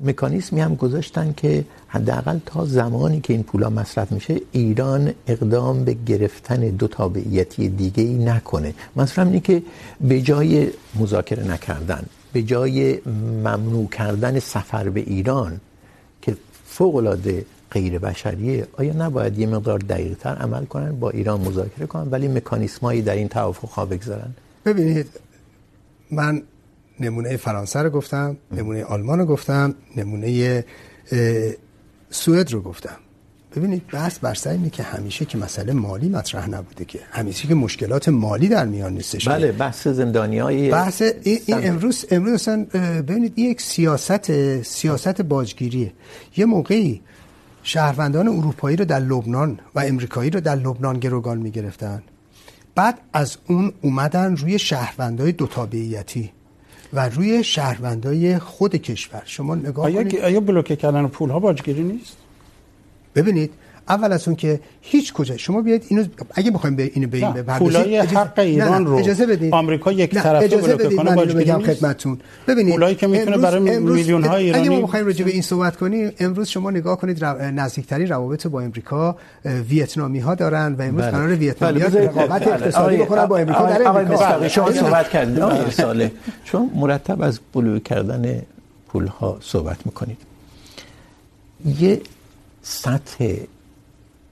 [0.00, 5.96] مکانیزمی هم گذاشتن که حداقل تا زمانی که این پولا مصرف میشه ایران اقدام به
[6.06, 8.74] گرفتن دو تابعیتی دیگه ای نکنه.
[8.96, 9.62] مثلا اینه که
[10.00, 12.04] به جای مذاکره نکردن.
[12.32, 13.00] به جای
[13.44, 15.60] ممنوع کردن سفر به ایران
[16.22, 21.40] که فوق العاده غیر بشریه آیا نباید یه مقدار دقیق تر عمل کنن با ایران
[21.40, 25.06] مذاکره کنن ولی مکانیزمایی در این توافق ها بگذارن؟ ببینید
[26.10, 26.42] من
[27.00, 30.64] نمونه فرانسه رو گفتم نمونه آلمان رو گفتم نمونه
[32.10, 32.96] سوئد رو گفتم.
[33.56, 37.54] ببینید بحث بر سر اینه که همیشه که مسئله مالی مطرح نبوده که همیشه که
[37.54, 39.28] مشکلات مالی در میان نیستش.
[39.28, 42.64] بله بحث زندانیای بحث این, این امروز امروز اصلا
[43.08, 45.92] ببینید این یک سیاست سیاست باجگیریه.
[46.36, 47.00] یه موقعی
[47.62, 52.02] شهروندان اروپایی رو در لبنان و امریکایی رو در لبنان گروگان میگرفتن.
[52.74, 56.30] بعد از اون اومدن روی شهروندای دو تابعیتی
[56.92, 59.22] و روی شهروندای خود کشور.
[59.24, 60.20] شما نگاه آیا کنید.
[60.20, 62.16] آیا بلوکه کردن پول ها باجگیری نیست؟
[63.14, 63.50] ببینید
[63.88, 66.04] اول از اون که هیچ کجا شما بیاید اینو
[66.34, 69.54] اگه بخوایم به اینو به این بپردازیم پولای حق ایران رو اجازه بدید.
[69.54, 71.72] آمریکا یک طرفه بلوکه کنه باجگیری نیست.
[71.72, 72.18] خدمتتون.
[72.48, 75.76] ببینید پولایی که میتونه برای میلیون های ایرانی اگه ما بخوایم راجع به این صحبت
[75.76, 77.50] کنیم امروز شما نگاه کنید رو...
[77.50, 83.26] نزدیکترین روابط با امریکا ویتنامی ها دارن و امروز قرار ویتنامی ها رقابت اقتصادی بکنن
[83.26, 84.48] با امریکا در امریکا.
[84.48, 85.70] شما صحبت کردید.
[85.70, 86.12] ساله
[86.44, 88.42] چون مرتب از بلوکه کردن
[88.88, 90.18] پول ها صحبت میکنید.
[91.80, 92.00] یه
[92.62, 93.36] سطح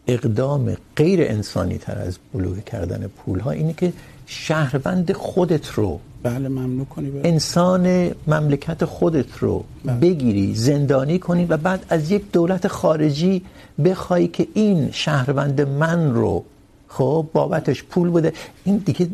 [0.06, 3.92] اقدام غیر انسانی تر از بلوکه کردن پول ها اینه که
[4.26, 7.28] شهروند خودت رو بله ممنوع کنی بله.
[7.28, 9.96] انسان مملکت خودت رو بله.
[9.96, 13.42] بگیری زندانی کنی و بعد از یک دولت خارجی
[13.84, 16.44] بخوای که این شهروند من رو
[16.88, 18.32] خب بابتش پول بده
[18.64, 19.08] این دیگه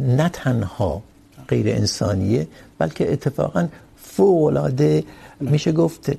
[0.00, 1.02] نه تنها
[1.48, 2.46] غیر انسانیه
[2.78, 5.04] بلکه اتفاقا فوق العاده
[5.40, 6.12] میشه گفت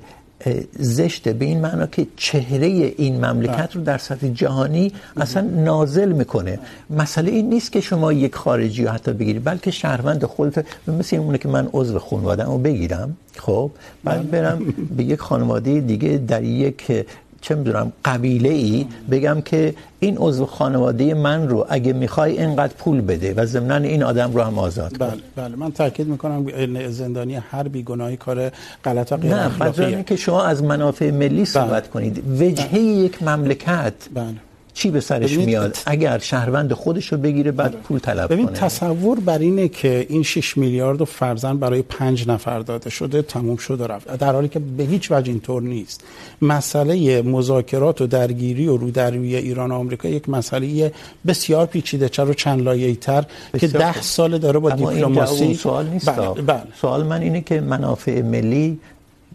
[0.78, 6.58] زشته به این معنا که چهره این مملکت رو در سطح جهانی اصلا نازل میکنه.
[6.90, 11.38] مسئله این نیست که شما یک خارجی رو حتی بگیرید، بلکه شهروند خودت مثل اونه
[11.38, 13.70] که من عضو خانواده رو بگیرم، خب؟
[14.04, 14.58] بعد برم
[14.96, 17.06] به یک خانواده دیگه در یک
[17.42, 23.00] چه میدونم قبیله ای بگم که این عضو خانواده من رو اگه میخوای اینقدر پول
[23.00, 25.06] بده و ضمناً این آدم رو هم آزاد کن.
[25.06, 25.56] بله بله.
[25.56, 28.50] من تاکید میکنم زندانی هر بیگناهی کار
[28.84, 31.92] غلط و غیر اخلاقیه نه که شما از منافع ملی صحبت بله.
[31.92, 32.24] کنید.
[32.40, 32.80] وجهه بله.
[32.80, 34.51] یک مملکت بله.
[34.74, 38.56] چی به سرش میاد؟ اگر شهروند خودش رو بگیره بعد پول طلب ببین کنه.
[38.56, 43.56] تصور بر اینه که این 6 میلیارد رو فرضاً برای 5 نفر داده شده تموم
[43.56, 44.16] شده رفت.
[44.16, 46.04] در حالی که به هیچ وجه اینطور نیست.
[46.42, 50.92] مسئله مذاکرات و درگیری و رو در روی ایران و آمریکا یک مسئله
[51.26, 53.24] بسیار پیچیده و چند لایه‌ای تر
[53.58, 56.42] که 10 سال داره با دیپلماسی سوال نیست بله.
[56.42, 56.62] بله.
[56.80, 58.80] سوال من اینه که منافع ملی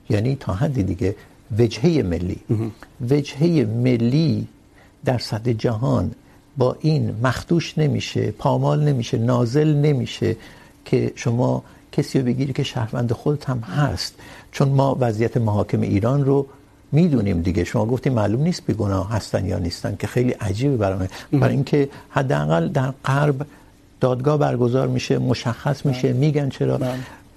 [0.09, 1.15] یعنی تا حدی دیگه
[1.57, 2.38] وجهه ملی.
[3.09, 4.47] وجهه ملی
[5.07, 6.11] در سطح جهان
[6.57, 10.35] با این مخدوش نمیشه پامال نمیشه نازل نمیشه
[10.85, 14.15] که شما کسی رو بگیری که شهروند خودت هم هست.
[14.51, 16.47] چون ما وضعیت محاکم ایران رو
[16.91, 17.63] میدونیم دیگه.
[17.63, 22.67] شما گفتیم معلوم نیست بیگناه هستن یا نیستن که خیلی عجیبه برام برای اینکه حداقل
[22.67, 23.45] در غرب
[23.99, 26.79] دادگاه برگزار میشه مشخص میشه میگن چرا.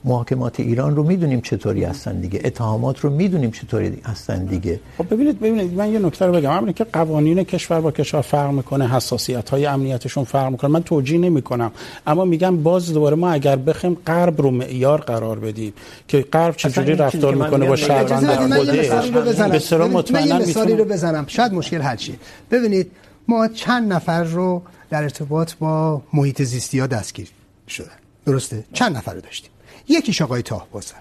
[0.04, 2.40] محاکمات ایران رو میدونیم چطوری هستن دیگه.
[2.44, 4.80] اتهامات رو میدونیم چطوری هستن دیگه.
[4.98, 6.50] خب ببینید ببینید من یه نکته رو بگم.
[6.50, 10.70] همین که قوانین کشور با کشور فرق میکنه حساسیت های امنیتشون فرق میکنه.
[10.70, 11.72] من توجیه نمیکنم.
[12.06, 15.72] اما میگم باز دوباره ما اگر بخیم غرب رو معیار قرار بدیم
[16.08, 19.10] که غرب چجوری رفتار میکنه با شهروند خودش.
[19.50, 21.24] به سر مطمئنا مثالی رو بزنم.
[21.26, 22.12] شاید مشکل حل شه.
[22.50, 22.90] ببینید
[23.28, 27.28] ما چند نفر رو در ارتباط با محیط زیستی ها دستگیر
[27.68, 27.86] شدن.
[28.26, 29.50] درسته؟ چند نفر رو داشتیم؟
[29.90, 30.96] یکیش آقای تاهبازن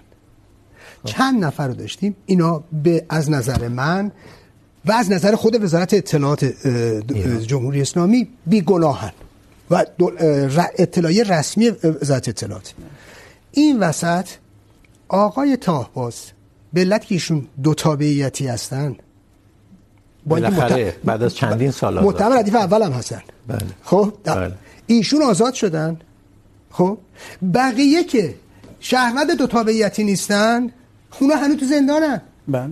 [1.06, 4.12] چند نفر رو داشتیم؟ اینا به از نظر من
[4.86, 6.46] و از نظر خود وزارت اطلاعات
[7.48, 9.12] جمهوری اسلامی بیگناهن
[9.72, 9.86] و
[10.78, 12.74] اطلاعی رسمی وزارت اطلاعات.
[13.52, 14.28] این وسط
[15.08, 16.16] آقای تاهباز
[16.74, 18.96] به علت که ایشون دو تابعیتی هستن
[20.26, 23.22] بالاخره بعد از چندین سال متهم ردیف اول هم هستن.
[23.48, 23.60] بله.
[23.84, 24.52] خب بله.
[24.88, 26.00] ایشون آزاد شدن.
[26.72, 26.98] خب
[27.54, 28.36] بقیه که
[28.80, 30.70] شهروند دو تابعیتی نیستن؟
[31.20, 32.22] اونا هنوز تو زندانن.
[32.48, 32.70] بله.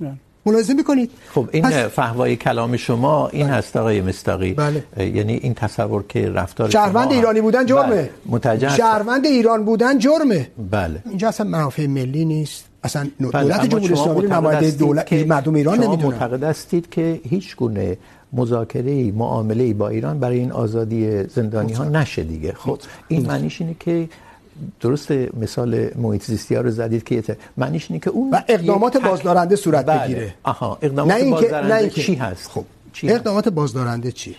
[0.00, 0.12] بله.
[0.46, 1.72] ملاحظه میکنید؟ خب این پس...
[1.74, 3.56] فهوای کلام شما این بله.
[3.56, 4.84] هست آقای مستاقی بله.
[4.98, 7.14] یعنی این تصور که رفتار شهروند شما...
[7.14, 7.90] ایرانی بودن جرمه.
[7.90, 8.10] بله.
[8.26, 10.48] متجه شهروند ایران بودن جرمه.
[10.70, 11.02] بله.
[11.08, 12.64] اینجا اصلا منافع ملی نیست.
[12.84, 16.00] اصلا دولت جمهوری اسلامی نماینده دولت مردم ایران نمیدونن.
[16.00, 17.96] شما معتقد هستید که هیچ گونه
[18.32, 22.52] مذاکره معامله با ایران برای این آزادی زندانی ها نشه دیگه.
[22.52, 24.08] خب این معنیش اینه که
[24.80, 29.56] درست مثال محیط زیستی ها رو زدید که معنیش اینه که اون و اقدامات بازدارنده
[29.56, 30.04] صورت بله.
[30.04, 30.34] بگیره.
[30.42, 34.36] آها اقدامات بازدارنده چی هست؟ خب چی اقدامات بازدارنده چی؟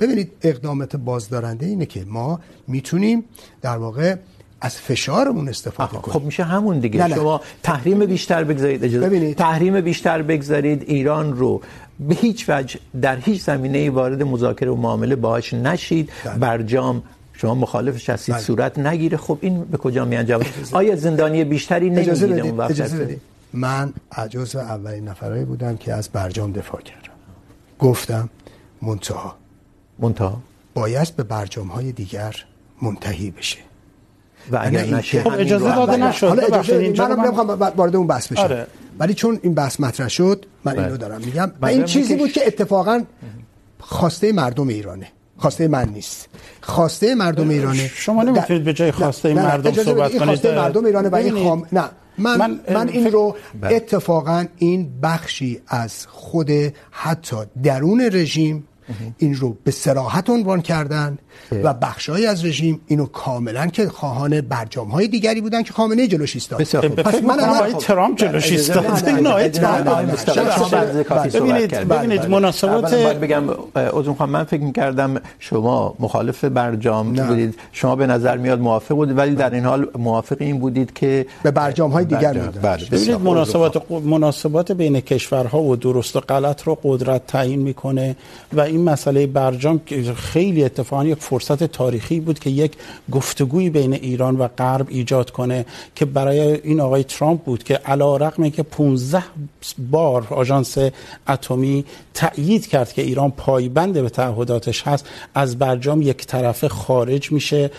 [0.00, 3.24] ببینید اقدامات بازدارنده اینه که ما میتونیم
[3.62, 4.16] در واقع
[4.60, 6.18] از فشارمون استفاده کنیم.
[6.18, 7.00] خب میشه همون دیگه.
[7.00, 7.14] نه نه.
[7.14, 9.36] شما تحریم بیشتر بگذارید اجازه ببینید.
[9.36, 11.60] تحریم بیشتر بگذارید ایران رو
[12.00, 16.10] به هیچ وجه در هیچ زمینه وارد مذاکره و معامله باهاش نشید.
[16.40, 17.02] برجام
[17.36, 18.36] شما مخالفش هستید.
[18.36, 19.16] صورت نگیره.
[19.16, 23.20] خب این به کجا میانجامه آیا زندانی بیشتری نمیگیره اون وقت؟ اجازه بدید.
[23.52, 23.92] من
[24.30, 27.12] جزو اولین نفرایی بودم که از برجام دفاع کردم.
[27.78, 28.28] گفتم
[28.82, 29.36] منتها.
[29.98, 30.40] منتها.
[30.74, 32.36] باید به برجام های دیگر
[32.82, 33.58] منتهی بشه.
[34.52, 35.22] و اگر نشه.
[35.22, 36.28] خب اجازه داده نشد.
[36.28, 38.42] حالا اجازه اینجا من نمیخوام وارد اون بحث بشم.
[38.42, 38.66] آره.
[38.98, 41.52] ولی چون این بحث مطرح شد من اینو دارم میگم.
[41.60, 43.04] و این چیزی بود که اتفاقا
[43.80, 45.06] خواسته مردم ایرانه.
[45.38, 46.28] خواسته من نیست.
[46.60, 47.90] خواسته مردم ایرانه.
[47.94, 50.24] شما نمیتونید به جای خواسته نه، مردم نه، صحبت کنید.
[50.24, 51.84] خواسته مردم ایرانه و این خام نه.
[52.18, 56.50] من من, من این رو اتفاقا این بخشی از خود
[56.90, 58.64] حتی درون رژیم
[59.18, 61.18] این رو به سراحت عنوان کردن.
[61.64, 66.34] و بخشای از رژیم اینو کاملا که خواهان برجام های دیگری بودن که خامنه جلوش
[66.34, 66.62] ایستاد.
[66.88, 68.86] پس من آقای ترامپ جلوش ایستاد.
[69.08, 69.48] نه
[71.34, 73.42] ببینید ببینید مناسبات بگم
[73.76, 77.54] عذر میخوام من فکر می‌کردم شما مخالف برجام بودید.
[77.72, 81.50] شما به نظر میاد موافق بودید ولی در این حال موافق این بودید که به
[81.50, 81.86] برجام.
[81.86, 88.16] های دیگر ببینید مناسبات مناسبات بین کشورها و درست و غلط رو قدرت تعیین میکنه
[88.52, 89.80] و این مسئله برجام
[90.16, 92.72] خیلی اتفاقا یک فرصت تاریخی بود که یک
[93.12, 98.18] گفتگوی بین ایران و غرب ایجاد کنه که برای این آقای ترامپ بود که علی
[98.20, 99.22] رغم اینکه 15
[99.90, 100.78] بار آژانس
[101.28, 107.70] اتمی تأیید کرد که ایران پایبند به تعهداتش هست، از برجام یک طرفه خارج میشه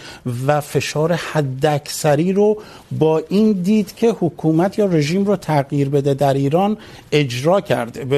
[0.47, 2.57] و فشار حداکثری رو
[2.99, 6.77] با این دید که حکومت یا رژیم رو تغییر بده در ایران
[7.11, 8.09] اجرا کرد.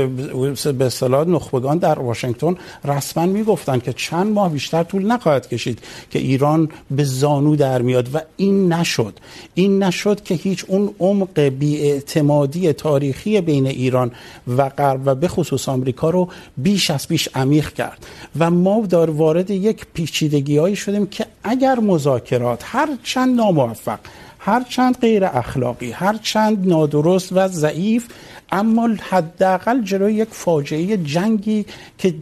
[0.77, 2.55] به اصطلاح نخبگان در واشنگتن
[2.85, 5.79] رسما میگفتن که چند ماه بیشتر طول نخواهد کشید
[6.11, 9.19] که ایران به زانو در میاد و این نشد.
[9.53, 14.11] این نشد که هیچ اون عمق بیاعتمادی تاریخی بین ایران
[14.47, 18.05] و غرب و به خصوص آمریکا رو بیش از پیش عمیق کرد
[18.39, 23.99] و ما دار وارد یک پیچیدگیایی شدیم که اگر مذاکرات، هر چند ناموفق،
[24.39, 28.07] هر چند غیر اخلاقی، هر چند نادرست و ضعیف،
[28.51, 31.65] اما حداقل جلوی یک فاجعه جنگی
[31.97, 32.15] که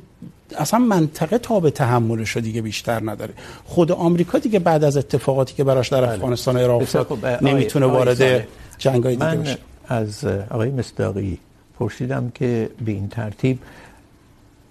[0.57, 3.33] اصلا منطقه تا به تحملش رو دیگه بیشتر نداره.
[3.65, 8.47] خود آمریکا دیگه بعد از اتفاقاتی که براش در افغانستان و عراق افتاد نمیتونه وارد
[8.77, 9.57] جنگای دیگه من بشه.
[9.87, 11.37] از آقای مصداقی
[11.79, 13.59] پرسیدم که به این ترتیب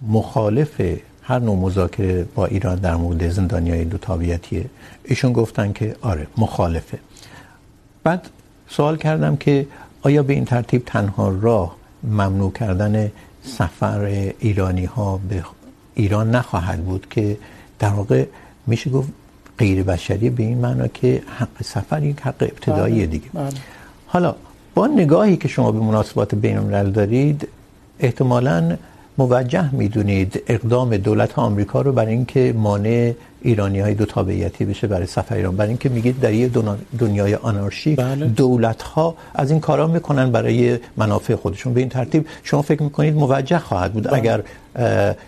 [0.09, 0.81] مخالف
[1.23, 4.65] هر نوع مذاکره با ایران در مورد زندانیای دو تابعیتیه.
[5.05, 6.99] ایشون گفتن که آره مخالفه.
[8.05, 8.29] بعد
[8.69, 9.67] سوال کردم که
[10.03, 13.13] آیا به این ترتیب تنها راه ممنوع کردن
[13.43, 15.45] سفر ایرانی ها به
[15.97, 17.37] ایران نخواهد بود که
[17.79, 18.25] در واقع
[18.67, 19.09] میشه گفت
[19.59, 23.61] غیر بشری به این معنا که حق سفر یک حق ابتدایی دیگه بله.
[24.07, 24.35] حالا
[24.75, 27.49] با نگاهی که شما به مناسبات بین الملل دارید
[28.01, 28.77] احتمالاً
[29.19, 35.07] موجه میدونید اقدام دولت آمریکا رو برای اینکه مانع ایرانی های دو تابعیتی بشه برای
[35.07, 36.51] سفر ایران برای اینکه میگید در یه
[36.99, 38.27] دنیای آنارشیک بله.
[38.27, 43.15] دولت ها از این کارا میکنن برای منافع خودشون به این ترتیب شما فکر میکنید
[43.15, 44.15] موجه خواهد بود بله.
[44.15, 44.43] اگر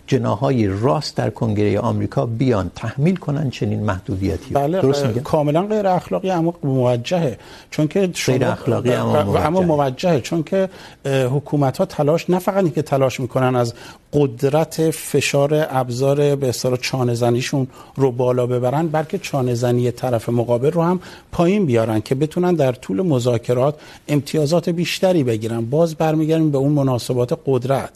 [0.06, 5.86] جناهای راست در کنگره آمریکا بیان تحمیل کنن چنین محدودیتی بله درست میگم کاملا غیر
[5.86, 7.38] اخلاقی اما موجهه.
[7.70, 10.20] چون که غیر اخلاقی اما موجهه اما موجهه.
[10.20, 10.68] چون که
[11.06, 13.74] حکومت ها تلاش نه فقط اینکه تلاش میکنن از
[14.12, 20.70] قدرت فشار ابزار به اصطلاح چانه زنیشون رو بالا ببرن بلکه چانه زنی طرف مقابل
[20.70, 21.00] رو هم
[21.32, 23.74] پایین بیارن که بتونن در طول مذاکرات
[24.08, 25.64] امتیازات بیشتری بگیرن.
[25.64, 27.90] باز برمیگردیم به اون مناسبات قدرت.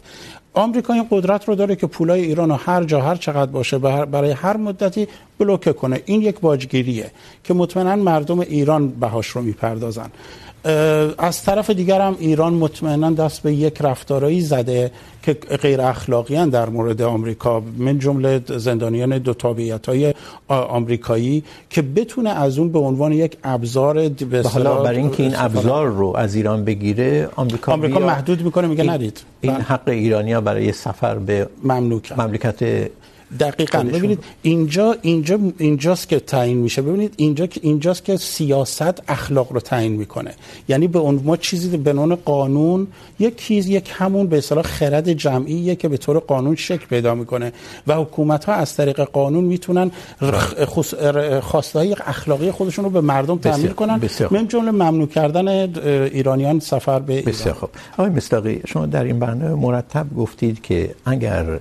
[0.54, 4.30] آمریکا این قدرت رو داره که پولای ایران رو هر جا، هر چقدر باشه برای
[4.30, 6.02] هر مدتی بلوکه کنه.
[6.06, 7.10] این یک باجگیریه
[7.44, 10.10] که مطمئنا مردم ایران بهاش رو میپردازن.
[11.18, 14.90] از طرف دیگر هم ایران مطمئنا دست به یک رفتارایی زده
[15.22, 20.14] که غیر اخلاقی در مورد آمریکا من جمله زندانیان دو تابعیت های
[20.48, 25.86] آمریکایی که بتونه از اون به عنوان یک ابزار به حالا برای اینکه این ابزار
[25.86, 29.22] رو از ایران بگیره آمریکا آمریکا محدود میکنه میگه ندید.
[29.40, 32.88] این حق ایرانیا برای سفر به مملوک مملکت
[33.40, 33.82] دقیقاً.
[33.82, 36.82] ببینید اینجا اینجا اینجاست که تعیین میشه.
[36.82, 40.34] ببینید اینجا که اینجاست که سیاست اخلاق رو تعیین میکنه.
[40.68, 42.86] یعنی به اون ما چیزی به نوع قانون
[43.18, 47.52] یک چیز یک همون به اصطلاح خرد جمعیه که به طور قانون شکل پیدا میکنه.
[47.86, 49.90] و حکومت ها از طریق قانون میتونن
[51.40, 56.98] خواسته های اخلاقی خودشون رو به مردم تعمیر کنن من جمله ممنوع کردن ایرانیان سفر
[56.98, 57.32] به ایران.
[57.32, 57.70] بسیار خوب.
[57.92, 61.58] آقای مصداقی شما در این برنامه مرتب گفتید که اگر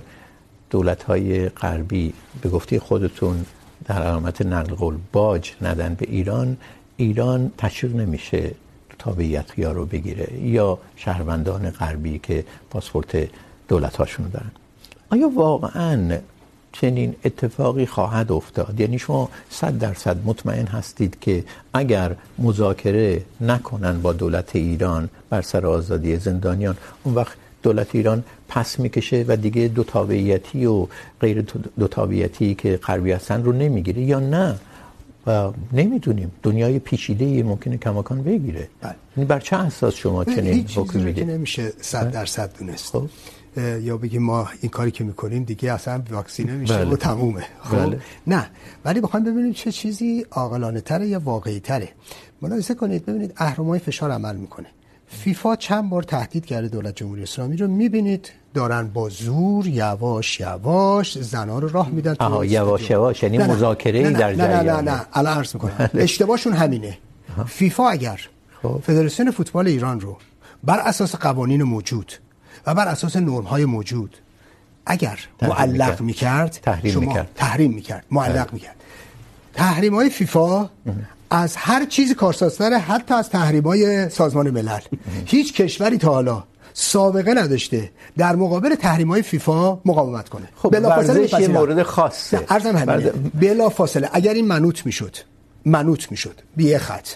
[0.72, 2.12] دولت‌های غربی
[2.42, 3.44] به گفته خودتون
[3.84, 6.56] در علامت نقل قول باج ندن به ایران
[6.96, 8.54] ایران تشویق نمیشه
[8.98, 13.28] تابعیت یا رو بگیره یا شهروندان غربی که پاسپورت
[13.68, 14.50] دولت‌هاشون دارن.
[15.10, 16.18] آیا واقعا
[16.72, 21.44] چنین اتفاقی خواهد افتاد؟ یعنی شما صد درصد مطمئن هستید که
[21.74, 28.24] اگر مذاکره نکنن با دولت ایران بر سر آزادی زندانیان، اون وقت دولت ایران
[28.54, 30.86] پس میکشه و دیگه دو تابعیتی و
[31.20, 31.40] غیر
[31.78, 34.56] دو تابعیتی که غربی هستن رو نمیگیره یا نه
[35.26, 36.32] و نمیدونیم.
[36.42, 38.68] دنیای پیچیده ممکنه کماکان بگیره.
[39.16, 42.96] یعنی بر چه اساس شما چنین حکم میدید نمیشه 100 درصد دونست.
[43.88, 46.90] یا بگیم ما این کاری که میکنیم دیگه اصلا واکسینه میشه بله.
[46.90, 47.44] و تمومه.
[47.60, 48.00] خب؟ بله.
[48.26, 48.46] نه.
[48.84, 51.88] ولی بخوایم ببینیم چه چیزی عاقلانه تره یا واقعی تره
[52.42, 53.06] ملاحظه کنید.
[53.06, 54.66] ببینید اهرم‌های فشار عمل میکنه.
[55.12, 57.68] فیفا چند بار تهدید کرده دولت جمهوری اسلامی رو.
[57.68, 64.10] میبینید دارن با زور یواش یواش زنا رو راه میدن آها یواش یواش یعنی مذاکره
[64.10, 65.06] در جریان نه نه نه نه.
[65.12, 65.90] الان عرض میکنم.
[65.94, 66.98] اشتباهشون همینه.
[67.46, 68.20] فیفا اگر
[68.82, 70.16] فدراسیون فوتبال ایران رو
[70.64, 72.12] بر اساس قوانین موجود
[72.66, 74.16] و بر اساس نرم های موجود
[74.86, 76.58] اگر معلق میکرد.
[76.62, 77.30] تحریم میکرد.
[77.34, 78.76] تحریم میکرد معلق میکرد.
[79.54, 80.70] تحریم های فیفا
[81.34, 84.80] از هر چیزی کارسازتره حتی از تحریم‌های سازمان ملل.
[85.26, 90.48] هیچ کشوری تا حالا سابقه نداشته در مقابل تحریم‌های فیفا مقاومت کنه.
[90.56, 92.40] خب ورزش یه مورد خاصه.
[92.48, 93.10] عرضم همینه.
[93.40, 94.10] بلا فاصله.
[94.12, 95.16] اگر این منوط میشد
[95.64, 97.08] منوط میشد بی خط.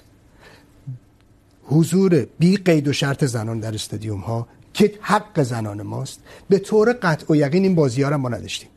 [1.65, 6.93] حضور بی قید و شرط زنان در استادیوم ها که حق زنان ماست به طور
[6.93, 8.69] قطع و یقین این بازی‌ها را ما نداشتیم.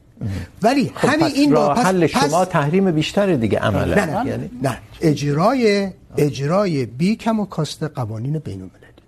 [0.61, 5.89] ولی همین این راه حل شما تحریم بیشتر دیگه عملا نه نه, یعنی؟ نه اجرای
[6.17, 9.03] اجرای بی کم و کاست قوانین بین المللی.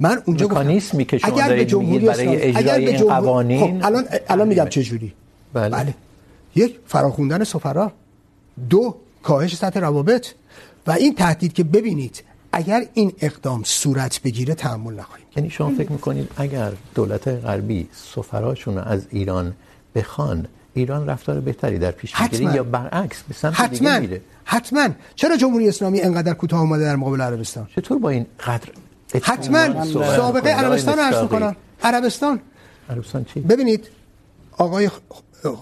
[0.00, 4.68] من اونجا مکانیزمی که شما دارید میگید برای اجرای این قوانین خب الان الان میگم
[4.68, 5.12] چه جوری
[5.52, 5.68] بله.
[5.68, 5.94] بله.
[6.54, 7.92] یک فراخوندن سفرا.
[8.70, 10.26] دو کاهش سطح روابط.
[10.86, 15.92] و این تهدید که ببینید اگر این اقدام صورت بگیره تحمل نخواهیم یعنی شما فکر
[15.92, 19.54] میکنید اگر دولت غربی سفراشون از ایران
[19.96, 23.68] بخوان ایران رفتار بهتری در پیش میگیره یا برعکس به سمت حتما.
[23.78, 24.20] دیگه میره.
[24.44, 24.88] حتما.
[25.14, 28.68] چرا جمهوری اسلامی انقدر کوتاه اومده در مقابل عربستان؟ چطور با این قدر
[29.22, 29.84] حتما.
[29.84, 31.56] سابقه عربستان رو عرض میکنم.
[31.82, 32.40] عربستان.
[32.90, 33.88] عربستان چی؟ ببینید
[34.58, 34.90] آقای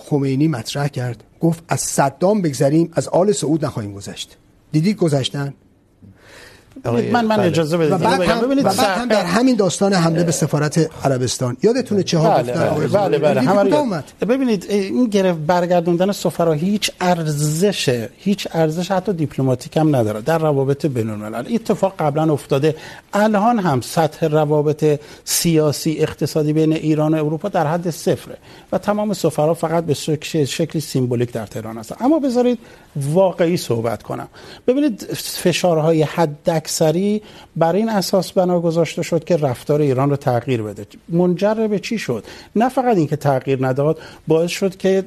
[0.09, 1.25] خمینی مطرح کرد.
[1.41, 4.37] گفت از صدام بگذریم از آل سعود نخواهیم گذشت.
[4.73, 5.55] دیدید گذشتن؟
[6.85, 7.93] من من اجازه بدید.
[7.93, 11.57] و بعد هم ببینید بعد هم در همین داستان حمله به سفارت عربستان.
[11.63, 18.91] یادتونه چه ها بله بله بله ببینید این گرفت برگردوندن سفرا هیچ ارزش هیچ ارزش
[18.91, 20.21] حتی دیپلماتیک هم نداره.
[20.21, 21.55] در روابط بین الملل.
[21.55, 22.77] اتفاق قبلا افتاده.
[23.13, 28.37] الان هم سطح روابط سیاسی اقتصادی بین ایران و اروپا در حد صفره.
[28.73, 31.97] و تمام سفرا فقط به شکل شکلی سیمبولیک در تهران هستن.
[32.01, 32.59] اما بذارید
[32.97, 34.29] واقعی صحبت کنم.
[34.67, 36.37] ببینید فشارهای حد
[36.75, 37.23] اکثری
[37.57, 40.87] بر این اساس بنا گذاشته شد که رفتار ایران رو تغییر بده.
[41.09, 42.25] منجر به چی شد؟
[42.57, 45.05] نه فقط اینکه تغییر نداد، باعث شد که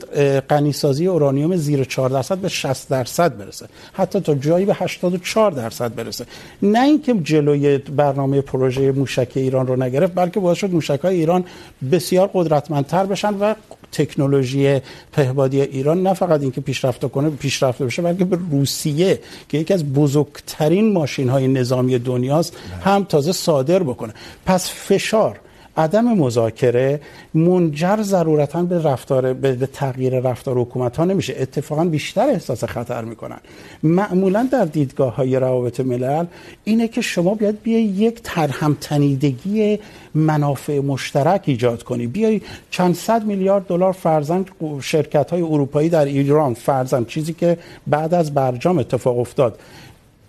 [0.50, 3.66] غنیسازی اورانیوم زیر 4 درصد به 60 درصد برسه.
[3.94, 6.26] حتی تا جایی به 84 درصد برسه.
[6.62, 11.46] نه اینکه جلوی برنامه پروژه موشک ایران رو نگرفت، بلکه باعث شد موشک‌های ایران
[11.92, 13.54] بسیار قدرتمندتر بشن و
[13.92, 14.82] تکنولوژی
[15.12, 19.20] پهبادی ایران نه فقط اینکه پیشرفت کنه پیشرفت بشه بلکه به روسیه
[19.50, 24.14] که یکی از بزرگترین ماشین های نظامی دنیاست هم تازه صادر بکنه.
[24.46, 25.40] پس فشار
[25.78, 27.02] عدم مذاکره
[27.34, 31.36] منجر ضرورتا به رفتار، به تغییر رفتار حکومت ها نمیشه.
[31.40, 33.40] اتفاقا بیشتر احساس خطر میکنن.
[33.84, 36.26] معمولا در دیدگاه های روابط ملل
[36.64, 39.80] اینه که شما بیاد بیای یک ترهم تنیدگی
[40.16, 42.08] منافع مشترک ایجاد کنی.
[42.08, 44.46] بیای چند صد میلیارد دلار فرزن
[44.82, 47.58] شرکت های اروپایی در ایران فرزن چیزی که
[47.88, 49.60] بعد از برجام اتفاق افتاد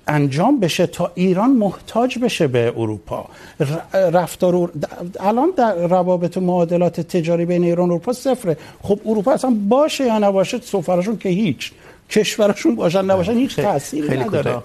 [0.08, 3.26] انجام بشه تا ایران محتاج بشه به اروپا.
[3.92, 4.72] رفتار
[5.20, 8.56] الان در روابط معادلات تجاری بین ایران و اروپا صفره.
[8.82, 11.72] خب اروپا اصلا باشه یا نباشه سفرشون که هیچ.
[12.10, 14.62] کشورشون باشن نباشن هیچ تأثیری نداره.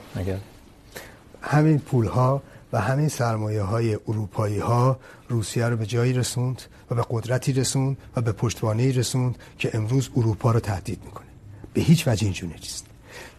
[1.41, 2.41] همین پول ها
[2.73, 4.97] و همین سرمایه های اروپایی ها
[5.29, 10.09] روسیه رو به جایی رسوند و به قدرتی رسوند و به پشتوانه رسوند که امروز
[10.17, 11.25] اروپا رو تهدید میکنه.
[11.73, 12.85] به هیچ وجه اینجوری نیست.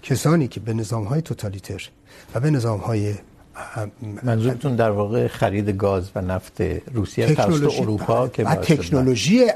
[0.04, 1.88] کسانی که به نظام های توتالیتر
[2.34, 3.14] و به نظام های
[4.22, 6.60] منظورتون در واقع خرید گاز و نفت
[6.92, 9.46] روسیه توسط اروپا که و تکنولوژی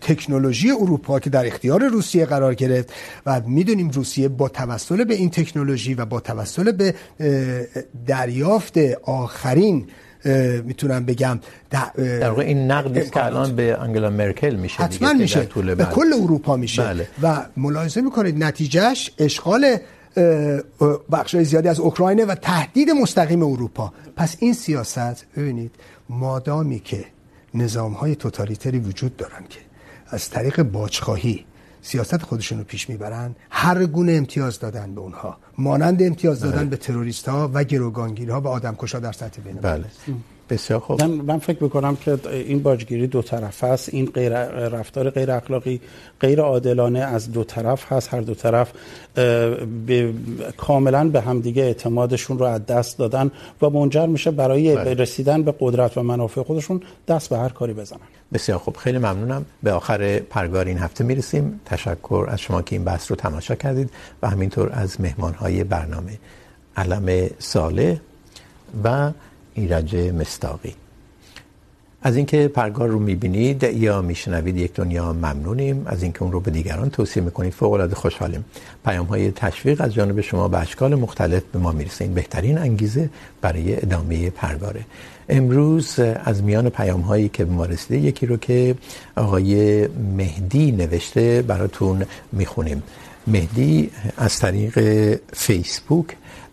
[0.00, 2.92] تکنولوژی اروپا که در اختیار روسیه قرار گرفت
[3.26, 6.94] و میدونیم روسیه با توسل به این تکنولوژی و با توسل به
[8.06, 9.86] دریافت آخرین
[10.64, 11.40] میتونم بگم.
[11.70, 15.48] در واقع این نقدی که الان به انگلا مرکل میشه حتما میشه.
[15.74, 16.82] به کل اروپا میشه.
[16.82, 17.08] بله.
[17.22, 19.76] و ملاحظه میکنید نتیجهش اشغال
[21.12, 23.92] بخشای زیادی از اوکراین و تهدید مستقیم اروپا.
[24.16, 25.70] پس این سیاست ببینید
[26.08, 27.04] مادامی که
[27.54, 29.58] نظام های توتالیتری وجود دارن که
[30.08, 31.44] از طریق باجخواهی
[31.82, 36.64] سیاست خودشون رو پیش میبرن هر گونه امتیاز دادن به اونها مانند امتیاز دادن بله.
[36.64, 39.84] به تروریست ها و گروگانگیر ها و آدمکشا در سطح بین بله.
[40.50, 41.02] بسیار خوب.
[41.02, 44.32] من, من فکر میکنم که این باجگیری دو طرف است این غیر
[44.68, 45.80] رفتار غیر اخلاقی
[46.20, 48.14] غیر عادلانه از دو طرف هست.
[48.14, 48.72] هر دو طرف
[49.86, 50.12] به
[50.56, 53.30] کاملا به همدیگه اعتمادشون رو از دست دادن
[53.62, 54.94] و منجر میشه برای بله.
[54.94, 58.00] رسیدن به قدرت و منافع خودشون دست به هر کاری بزنن.
[58.32, 58.76] بسیار خوب.
[58.76, 59.44] خیلی ممنونم.
[59.62, 61.60] به آخر پرگار این هفته میرسیم.
[61.64, 63.90] تشکر از شما که این بحث رو تماشا کردید
[64.22, 66.18] و همینطور از مهمانهای برنامه.
[66.76, 67.96] علم صالح
[68.84, 69.10] و
[69.58, 70.74] ایرج مستاقی.
[72.02, 75.82] از اینکه پرگار رو میبینید، یا میشنوید یک دنیا ممنونیم.
[75.86, 78.44] از اینکه اون رو به دیگران توصیه میکنید فوق العاده خوشحالیم.
[78.84, 82.04] پیام های تشویق از جانب شما به اشکال مختلف به ما میرسه.
[82.04, 84.84] این بهترین انگیزه برای ادامه پرگاره.
[85.28, 88.74] امروز از میان پیام هایی که به ما رسیده، یکی رو که
[89.16, 89.86] آقای
[90.16, 92.82] مهدی نوشته، براتون میخونیم.
[93.26, 94.74] مهدی از طریق
[95.32, 96.06] فیسبوک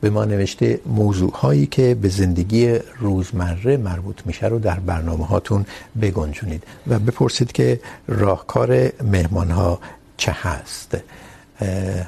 [0.05, 5.65] به ما نوشته موضوع هایی که به زندگی روزمره مربوط میشه رو در برنامه هاتون
[6.01, 9.79] بگنجونید و بپرسید که راهکار مهمان ها
[10.17, 10.97] چه هست.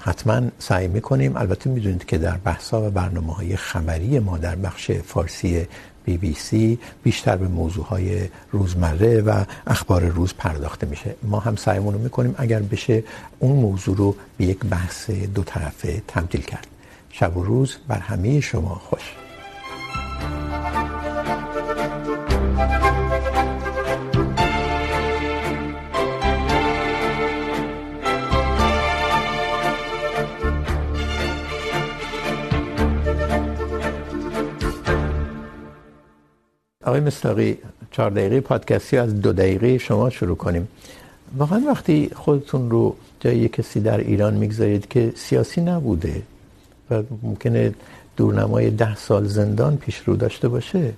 [0.02, 1.38] حتما سعی میکنیم.
[1.38, 5.68] البته میدونید که در بحث ها و برنامه های خبری ما در بخش فارسی
[6.06, 8.20] بی بی سی بیشتر به موضوع های
[8.52, 11.16] روزمره و اخبار روز پرداخته میشه.
[11.24, 13.04] ما هم سعیمون رو میکنیم اگر بشه
[13.40, 16.77] اون موضوع رو به یک بحث دو طرفه تبدیل کرد.
[17.20, 19.16] شب و روز بر همه شما خوش.
[36.86, 37.58] آقای مستاقی
[37.92, 40.68] چهار دقیقه پادکستی از دو دقیقه شما شروع کنیم.
[41.38, 46.24] واقعا وقتی خودتون رو جای کسی در ایران میگذارید که سیاسی نبوده
[46.92, 47.74] و ممکنه
[48.18, 50.94] دورنمای ده سال زندان پیش رو داشته باشه.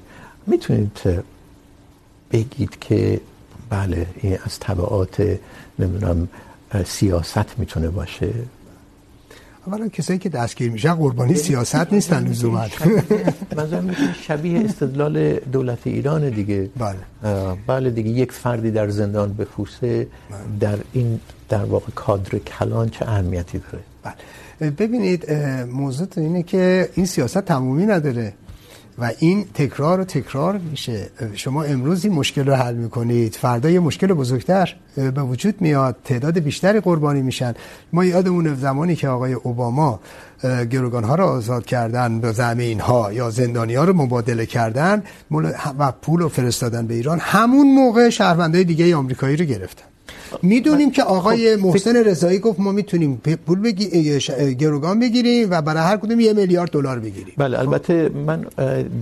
[0.47, 0.99] میتونید
[2.31, 3.21] بگید که
[3.69, 5.37] بله، این از طبعات،
[5.79, 6.27] نمیدونم،
[6.85, 8.33] سیاست میتونه باشه.
[9.69, 12.65] اولا کسایی که دستگیر میشن قربانی سیاست نیستن لزوما.
[13.55, 16.69] منظورم اینه شبیه استدلال دولت ایران دیگه.
[16.77, 16.97] بله.
[17.67, 20.07] بله دیگه یک فردی در زندان بفوسه
[20.59, 24.71] در این در واقع کادر کلان چه اهمیتی داره؟ بله.
[24.71, 25.31] ببینید
[25.71, 28.33] موضوع اینه که این سیاست تمومی نداره.
[29.01, 31.09] و این تکرار و تکرار میشه.
[31.33, 33.35] شما امروز این مشکل رو حل میکنید.
[33.35, 35.95] فردا یه مشکل بزرگتر به وجود میاد.
[36.05, 37.53] تعداد بیشتری قربانی میشن.
[37.93, 39.99] ما یادمون زمانی که آقای اوباما
[40.69, 45.03] گروگان ها رو آزاد کردن، به زمین ها یا زندانی ها رو مبادله کردن
[45.79, 49.88] و پول رو فرستادن به ایران، همون موقع شهروندهای دیگه آمریکایی رو گرفتن.
[50.41, 54.19] میدونیم که آقای محسن رضایی گفت ما میتونیم پول بگی...
[54.55, 57.33] گروگان بگیریم و برای هر کدوم یه میلیارد دلار بگیریم.
[57.37, 58.41] بله البته من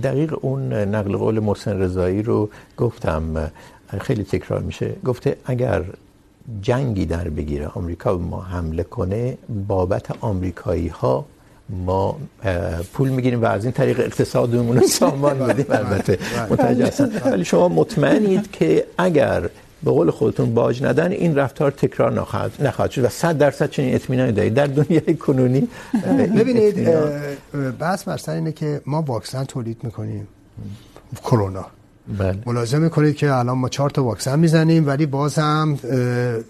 [0.02, 3.50] دقیق اون نقل قول محسن رضایی رو گفتم.
[4.00, 4.92] خیلی تکرار میشه.
[5.04, 5.84] گفته اگر
[6.62, 11.24] جنگی در بگیره آمریکا به ما حمله کنه بابت آمریکایی ها
[11.68, 12.16] ما
[12.92, 16.18] پول میگیریم و از این طریق اقتصادمون رو سامان میدیم البته
[16.50, 17.10] متوجه هستم.
[17.24, 19.50] ولی شما مطمئنید که اگر
[19.82, 23.94] به قول خودتون باج ندن این رفتار تکرار نخواهد نخواهد شد و 100 درصد چنین
[23.94, 24.54] اطمینانی دارید.
[24.54, 25.68] در دنیای کنونی
[26.38, 26.90] ببینید
[27.78, 30.28] بحث مثلا اینه که ما واکسن تولید میکنیم.
[31.24, 31.66] کرونا.
[32.18, 32.38] بله.
[32.46, 35.78] ملاحظه میکنید که الان ما چهار تا واکسن میزنیم ولی باز هم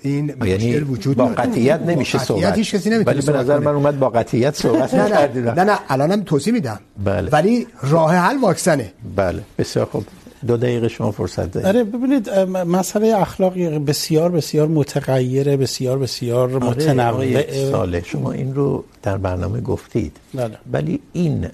[0.03, 3.75] این مشکل وجود با قطعیت نمیشه صحبت قطعیت هیچ کسی نمیتونه ولی به نظر من
[3.75, 6.81] اومد با قطعیت صحبت نه نه نه, نه الانم توضیح میدم.
[7.05, 7.31] بله.
[7.31, 8.93] ولی راه حل واکسنه.
[9.17, 9.43] بله.
[9.59, 10.05] بسیار خوب.
[10.47, 11.67] دو دقیقه شما فرصت دارید.
[11.69, 17.71] آره ببینید مسئله اخلاقی بسیار بسیار متغیره بسیار بسیار متنوع.
[17.71, 20.17] ساله شما این رو در برنامه گفتید.
[20.35, 20.59] بله.
[20.73, 21.49] ولی این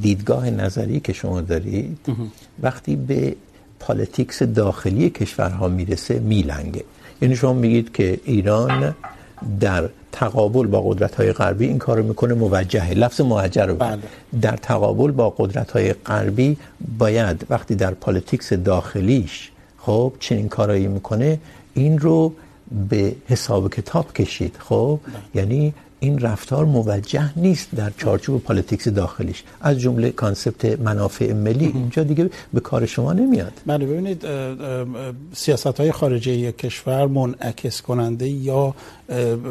[0.00, 1.98] دیدگاه نظری که شما دارید
[2.62, 3.36] وقتی به
[3.80, 6.84] پالیتیکس داخلی کشورها میرسه میلنگه.
[7.22, 8.94] یعنی شما میگید که ایران
[9.60, 13.98] در تقابل با قدرت های غربی این کارو میکنه موجهه لفظ موجه رو بله.
[14.42, 16.56] در تقابل با قدرت های غربی
[16.98, 21.38] باید وقتی در پالیتیکس داخلیش خب چنین کارایی میکنه
[21.74, 22.32] این رو
[22.88, 25.14] به حساب کتاب کشید خب بله.
[25.34, 25.74] یعنی
[26.04, 29.42] این رفتار موجه نیست در چارچوب پالیتیکس داخلیش.
[29.60, 33.52] از جمله کانسپت منافع ملی اینجا دیگه به کار شما نمیاد.
[33.66, 34.26] بله ببینید
[35.32, 38.74] سیاست های خارجی یک کشور منعکس کننده یا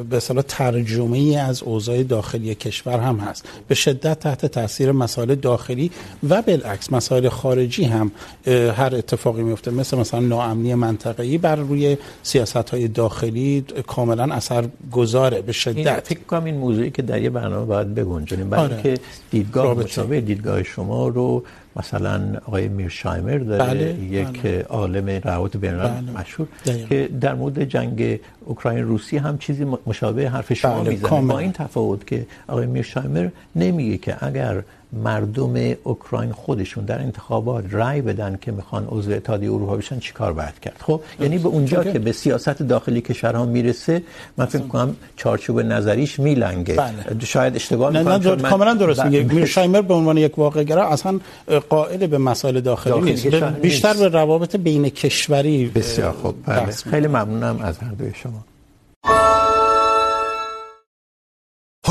[0.10, 3.46] به اصطلاح ترجمه ای از اوضاع داخلی کشور هم هست.
[3.68, 5.92] به شدت تحت تاثیر مسائل داخلی
[6.30, 8.12] و بالعکس مسائل خارجی هم
[8.48, 15.42] هر اتفاقی میفته مثل مثلا ناامنی منطقه‌ای بر روی سیاست های داخلی کاملا اثر گذاره
[15.42, 16.08] به شدت.
[16.08, 18.50] فکر کنم این موضوعی که در یه برنامه باید بگنجونیم.
[18.50, 18.98] برای که
[19.32, 21.44] دیدگاه مشابه دیدگاه شما رو
[21.76, 24.66] مثلا آقای میرشایمر داره بله، یک بله.
[24.70, 26.88] عالم روابط بین الملل مشهور دایم.
[26.88, 31.22] که در مورد جنگ اوکراین روسی هم چیزی مشابه حرف شما بله، میزنه.
[31.22, 34.64] با این تفاوت که آقای میرشایمر نمیگه که اگر
[35.04, 40.60] مردم اوکراین خودشون در انتخابات رای بدن که میخوان عضو اتحادیه اروپا بشن چیکار باید
[40.62, 40.76] کرد.
[40.80, 44.04] خب یعنی به اونجا که به سیاست داخلی کشورها میرسه
[44.38, 46.76] من فکر کنم چارچوب نظریش میلنگه.
[46.76, 47.26] بله.
[47.26, 49.24] شاید اشتباه میکنم نه نه کاملا درست میگه.
[49.24, 51.20] میرشایمر به عنوان یک واقع‌گرا اصلا
[51.70, 53.62] قائل به مسائل داخلی, داخلی نیست.
[53.62, 56.36] بیشتر به روابط بین کشوری بسیار خوب.
[56.46, 56.72] بله.
[56.72, 58.46] خیلی ممنونم از هر دوی شما.